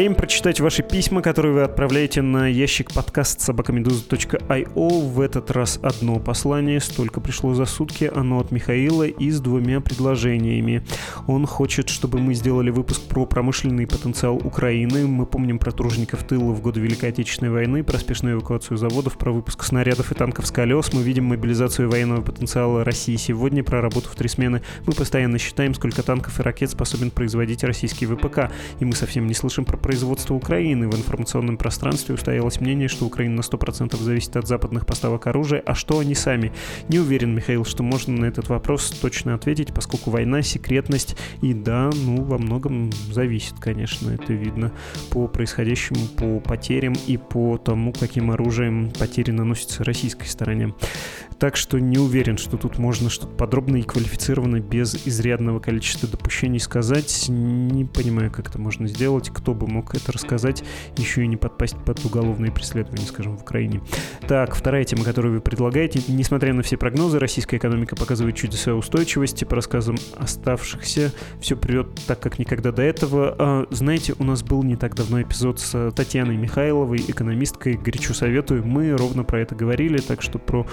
Время 0.00 0.14
прочитать 0.14 0.60
ваши 0.60 0.82
письма, 0.82 1.20
которые 1.20 1.52
вы 1.52 1.60
отправляете 1.60 2.22
на 2.22 2.46
ящик 2.46 2.90
подкаст 2.90 3.42
собакамедуза.io. 3.42 5.06
В 5.06 5.20
этот 5.20 5.50
раз 5.50 5.78
одно 5.82 6.18
послание, 6.18 6.80
столько 6.80 7.20
пришло 7.20 7.52
за 7.52 7.66
сутки, 7.66 8.10
оно 8.14 8.40
от 8.40 8.50
Михаила 8.50 9.02
и 9.02 9.28
с 9.28 9.40
двумя 9.40 9.82
предложениями. 9.82 10.82
Он 11.26 11.44
хочет, 11.44 11.90
чтобы 11.90 12.18
мы 12.18 12.32
сделали 12.32 12.70
выпуск 12.70 13.02
про 13.10 13.26
промышленный 13.26 13.86
потенциал 13.86 14.36
Украины. 14.36 15.06
Мы 15.06 15.26
помним 15.26 15.58
про 15.58 15.70
тружеников 15.70 16.24
тыла 16.24 16.54
в 16.54 16.62
годы 16.62 16.80
Великой 16.80 17.10
Отечественной 17.10 17.52
войны, 17.52 17.84
про 17.84 17.98
спешную 17.98 18.36
эвакуацию 18.36 18.78
заводов, 18.78 19.18
про 19.18 19.32
выпуск 19.32 19.64
снарядов 19.64 20.12
и 20.12 20.14
танков 20.14 20.46
с 20.46 20.50
колес. 20.50 20.94
Мы 20.94 21.02
видим 21.02 21.26
мобилизацию 21.26 21.90
военного 21.90 22.22
потенциала 22.22 22.84
России 22.84 23.16
сегодня, 23.16 23.62
про 23.62 23.82
работу 23.82 24.08
в 24.08 24.14
три 24.14 24.30
смены. 24.30 24.62
Мы 24.86 24.94
постоянно 24.94 25.36
считаем, 25.36 25.74
сколько 25.74 26.02
танков 26.02 26.40
и 26.40 26.42
ракет 26.42 26.70
способен 26.70 27.10
производить 27.10 27.64
российский 27.64 28.06
ВПК, 28.06 28.50
и 28.78 28.86
мы 28.86 28.94
совсем 28.94 29.26
не 29.26 29.34
слышим 29.34 29.66
про 29.66 29.76
производства 29.90 30.34
Украины. 30.34 30.88
В 30.88 30.94
информационном 30.94 31.56
пространстве 31.56 32.14
устоялось 32.14 32.60
мнение, 32.60 32.86
что 32.86 33.06
Украина 33.06 33.34
на 33.34 33.40
100% 33.40 34.00
зависит 34.00 34.36
от 34.36 34.46
западных 34.46 34.86
поставок 34.86 35.26
оружия, 35.26 35.60
а 35.66 35.74
что 35.74 35.98
они 35.98 36.14
сами? 36.14 36.52
Не 36.88 37.00
уверен, 37.00 37.34
Михаил, 37.34 37.64
что 37.64 37.82
можно 37.82 38.16
на 38.16 38.26
этот 38.26 38.48
вопрос 38.48 38.88
точно 38.90 39.34
ответить, 39.34 39.74
поскольку 39.74 40.10
война, 40.10 40.42
секретность 40.42 41.16
и 41.42 41.54
да, 41.54 41.90
ну, 41.92 42.22
во 42.22 42.38
многом 42.38 42.92
зависит, 43.10 43.54
конечно, 43.58 44.10
это 44.10 44.32
видно 44.32 44.70
по 45.10 45.26
происходящему, 45.26 46.06
по 46.16 46.38
потерям 46.38 46.94
и 47.08 47.16
по 47.16 47.58
тому, 47.58 47.92
каким 47.92 48.30
оружием 48.30 48.92
потери 48.96 49.32
наносятся 49.32 49.82
российской 49.82 50.26
стороне. 50.26 50.72
Так 51.40 51.56
что 51.56 51.78
не 51.80 51.96
уверен, 51.96 52.36
что 52.36 52.58
тут 52.58 52.76
можно 52.76 53.08
что-то 53.08 53.34
подробно 53.34 53.78
и 53.78 53.82
квалифицированно 53.82 54.60
без 54.60 54.94
изрядного 55.06 55.58
количества 55.58 56.06
допущений 56.06 56.60
сказать. 56.60 57.26
Не 57.30 57.86
понимаю, 57.86 58.30
как 58.30 58.50
это 58.50 58.58
можно 58.58 58.86
сделать, 58.86 59.30
кто 59.30 59.54
бы 59.54 59.66
мог 59.66 59.94
это 59.94 60.12
рассказать, 60.12 60.62
еще 60.98 61.24
и 61.24 61.26
не 61.26 61.38
подпасть 61.38 61.76
под 61.78 62.04
уголовные 62.04 62.52
преследования, 62.52 63.06
скажем, 63.06 63.38
в 63.38 63.40
Украине. 63.40 63.80
Так, 64.28 64.54
вторая 64.54 64.84
тема, 64.84 65.02
которую 65.02 65.32
вы 65.32 65.40
предлагаете. 65.40 66.02
Несмотря 66.08 66.52
на 66.52 66.62
все 66.62 66.76
прогнозы, 66.76 67.18
российская 67.18 67.56
экономика 67.56 67.96
показывает 67.96 68.36
чудеса 68.36 68.74
устойчивости. 68.74 69.44
По 69.46 69.56
рассказам 69.56 69.96
оставшихся, 70.18 71.10
все 71.40 71.56
придет 71.56 71.88
так, 72.06 72.20
как 72.20 72.38
никогда 72.38 72.70
до 72.70 72.82
этого. 72.82 73.34
А, 73.38 73.66
знаете, 73.70 74.14
у 74.18 74.24
нас 74.24 74.42
был 74.42 74.62
не 74.62 74.76
так 74.76 74.94
давно 74.94 75.22
эпизод 75.22 75.58
с 75.58 75.90
Татьяной 75.92 76.36
Михайловой, 76.36 76.98
экономисткой. 76.98 77.78
Горячо 77.78 78.12
советую. 78.12 78.62
Мы 78.66 78.90
ровно 78.94 79.24
про 79.24 79.40
это 79.40 79.54
говорили, 79.54 79.96
так 79.96 80.20
что 80.20 80.38
про 80.38 80.66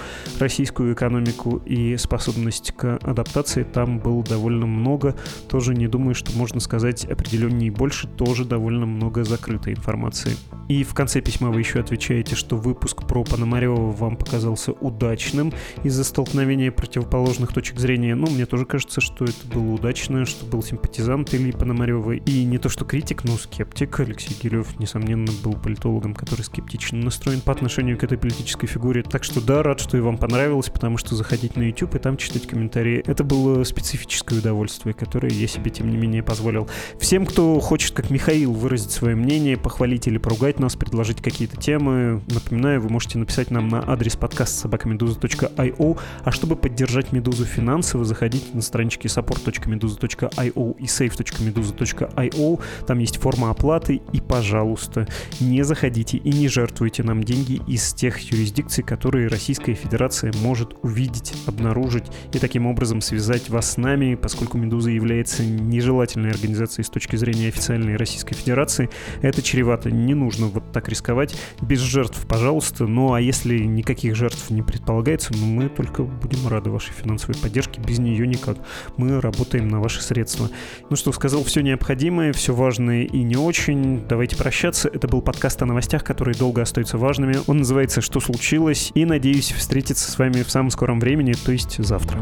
российскую 0.58 0.92
экономику 0.92 1.62
и 1.66 1.96
способность 1.96 2.72
к 2.72 2.96
адаптации 3.04 3.62
там 3.62 4.00
было 4.00 4.24
довольно 4.24 4.66
много. 4.66 5.14
Тоже 5.48 5.72
не 5.72 5.86
думаю, 5.86 6.16
что 6.16 6.36
можно 6.36 6.58
сказать 6.58 7.04
определеннее 7.04 7.70
больше. 7.70 8.08
Тоже 8.08 8.44
довольно 8.44 8.84
много 8.84 9.22
закрытой 9.22 9.74
информации. 9.74 10.32
И 10.68 10.82
в 10.82 10.94
конце 10.94 11.20
письма 11.20 11.50
вы 11.50 11.60
еще 11.60 11.78
отвечаете, 11.78 12.34
что 12.34 12.56
выпуск 12.56 13.06
про 13.06 13.22
Пономарева 13.22 13.92
вам 13.92 14.16
показался 14.16 14.72
удачным 14.72 15.52
из-за 15.84 16.02
столкновения 16.02 16.72
противоположных 16.72 17.52
точек 17.52 17.78
зрения. 17.78 18.16
Ну, 18.16 18.26
мне 18.28 18.44
тоже 18.44 18.66
кажется, 18.66 19.00
что 19.00 19.26
это 19.26 19.46
было 19.54 19.74
удачно, 19.74 20.26
что 20.26 20.44
был 20.44 20.64
симпатизант 20.64 21.32
Ильи 21.34 21.52
Пономарева. 21.52 22.12
И 22.12 22.44
не 22.44 22.58
то, 22.58 22.68
что 22.68 22.84
критик, 22.84 23.22
но 23.22 23.36
скептик. 23.36 24.00
Алексей 24.00 24.36
Гилев, 24.42 24.78
несомненно, 24.80 25.30
был 25.44 25.52
политологом, 25.52 26.14
который 26.14 26.42
скептично 26.42 26.98
настроен 26.98 27.40
по 27.42 27.52
отношению 27.52 27.96
к 27.96 28.02
этой 28.02 28.18
политической 28.18 28.66
фигуре. 28.66 29.04
Так 29.04 29.22
что 29.22 29.40
да, 29.40 29.62
рад, 29.62 29.78
что 29.78 29.96
и 29.96 30.00
вам 30.00 30.18
понравилось, 30.18 30.47
потому 30.70 30.98
что 30.98 31.14
заходить 31.14 31.56
на 31.56 31.62
YouTube 31.62 31.94
и 31.94 31.98
там 31.98 32.16
читать 32.16 32.46
комментарии, 32.46 33.02
это 33.06 33.24
было 33.24 33.64
специфическое 33.64 34.38
удовольствие, 34.38 34.94
которое 34.94 35.32
я 35.32 35.46
себе, 35.46 35.70
тем 35.70 35.90
не 35.90 35.96
менее, 35.96 36.22
позволил. 36.22 36.68
Всем, 36.98 37.26
кто 37.26 37.58
хочет, 37.60 37.94
как 37.94 38.10
Михаил, 38.10 38.52
выразить 38.52 38.90
свое 38.90 39.16
мнение, 39.16 39.56
похвалить 39.56 40.06
или 40.06 40.18
поругать 40.18 40.58
нас, 40.58 40.76
предложить 40.76 41.20
какие-то 41.20 41.56
темы. 41.56 42.22
Напоминаю, 42.28 42.80
вы 42.80 42.88
можете 42.88 43.18
написать 43.18 43.50
нам 43.50 43.68
на 43.68 43.82
адрес 43.90 44.16
подкаст 44.16 44.58
собакамедуза.io, 44.58 45.98
а 46.24 46.32
чтобы 46.32 46.56
поддержать 46.56 47.12
Медузу 47.12 47.44
финансово, 47.44 48.04
заходите 48.04 48.46
на 48.54 48.62
странички 48.62 49.06
support.meduza.io 49.06 50.76
и 50.78 50.84
save.meduza.io. 50.84 52.60
Там 52.86 52.98
есть 52.98 53.18
форма 53.18 53.50
оплаты, 53.50 54.00
и, 54.12 54.20
пожалуйста, 54.20 55.06
не 55.40 55.62
заходите 55.62 56.16
и 56.18 56.30
не 56.30 56.48
жертвуйте 56.48 57.02
нам 57.02 57.22
деньги 57.22 57.60
из 57.66 57.92
тех 57.94 58.18
юрисдикций, 58.18 58.84
которые 58.84 59.28
Российская 59.28 59.74
Федерация 59.74 60.27
может 60.42 60.76
увидеть, 60.82 61.34
обнаружить 61.46 62.04
и 62.32 62.38
таким 62.38 62.66
образом 62.66 63.00
связать 63.00 63.48
вас 63.48 63.72
с 63.72 63.76
нами, 63.76 64.14
поскольку 64.14 64.58
Медуза 64.58 64.90
является 64.90 65.44
нежелательной 65.44 66.30
организацией 66.30 66.84
с 66.84 66.90
точки 66.90 67.16
зрения 67.16 67.48
официальной 67.48 67.96
Российской 67.96 68.34
Федерации. 68.34 68.90
Это 69.22 69.42
чревато. 69.42 69.90
Не 69.90 70.14
нужно 70.14 70.46
вот 70.46 70.72
так 70.72 70.88
рисковать. 70.88 71.34
Без 71.60 71.80
жертв, 71.80 72.26
пожалуйста. 72.26 72.86
Ну 72.86 73.12
а 73.12 73.20
если 73.20 73.58
никаких 73.58 74.16
жертв 74.16 74.50
не 74.50 74.62
предполагается, 74.62 75.32
ну, 75.34 75.46
мы 75.46 75.68
только 75.68 76.02
будем 76.02 76.46
рады 76.48 76.70
вашей 76.70 76.92
финансовой 76.92 77.40
поддержке. 77.40 77.80
Без 77.80 77.98
нее 77.98 78.26
никак. 78.26 78.58
Мы 78.96 79.20
работаем 79.20 79.68
на 79.68 79.80
ваши 79.80 80.02
средства. 80.02 80.50
Ну 80.90 80.96
что, 80.96 81.12
сказал 81.12 81.44
все 81.44 81.60
необходимое, 81.60 82.32
все 82.32 82.54
важное 82.54 83.04
и 83.04 83.22
не 83.22 83.36
очень. 83.36 84.04
Давайте 84.08 84.36
прощаться. 84.36 84.88
Это 84.88 85.08
был 85.08 85.22
подкаст 85.22 85.62
о 85.62 85.66
новостях, 85.66 86.04
которые 86.04 86.34
долго 86.34 86.62
остаются 86.62 86.98
важными. 86.98 87.36
Он 87.46 87.58
называется 87.58 88.00
«Что 88.00 88.20
случилось?» 88.20 88.92
И 88.94 89.04
надеюсь 89.04 89.52
встретиться 89.52 90.10
с 90.10 90.17
с 90.18 90.20
вами 90.20 90.42
в 90.42 90.50
самом 90.50 90.70
скором 90.72 90.98
времени, 90.98 91.32
то 91.32 91.52
есть 91.52 91.76
завтра. 91.78 92.20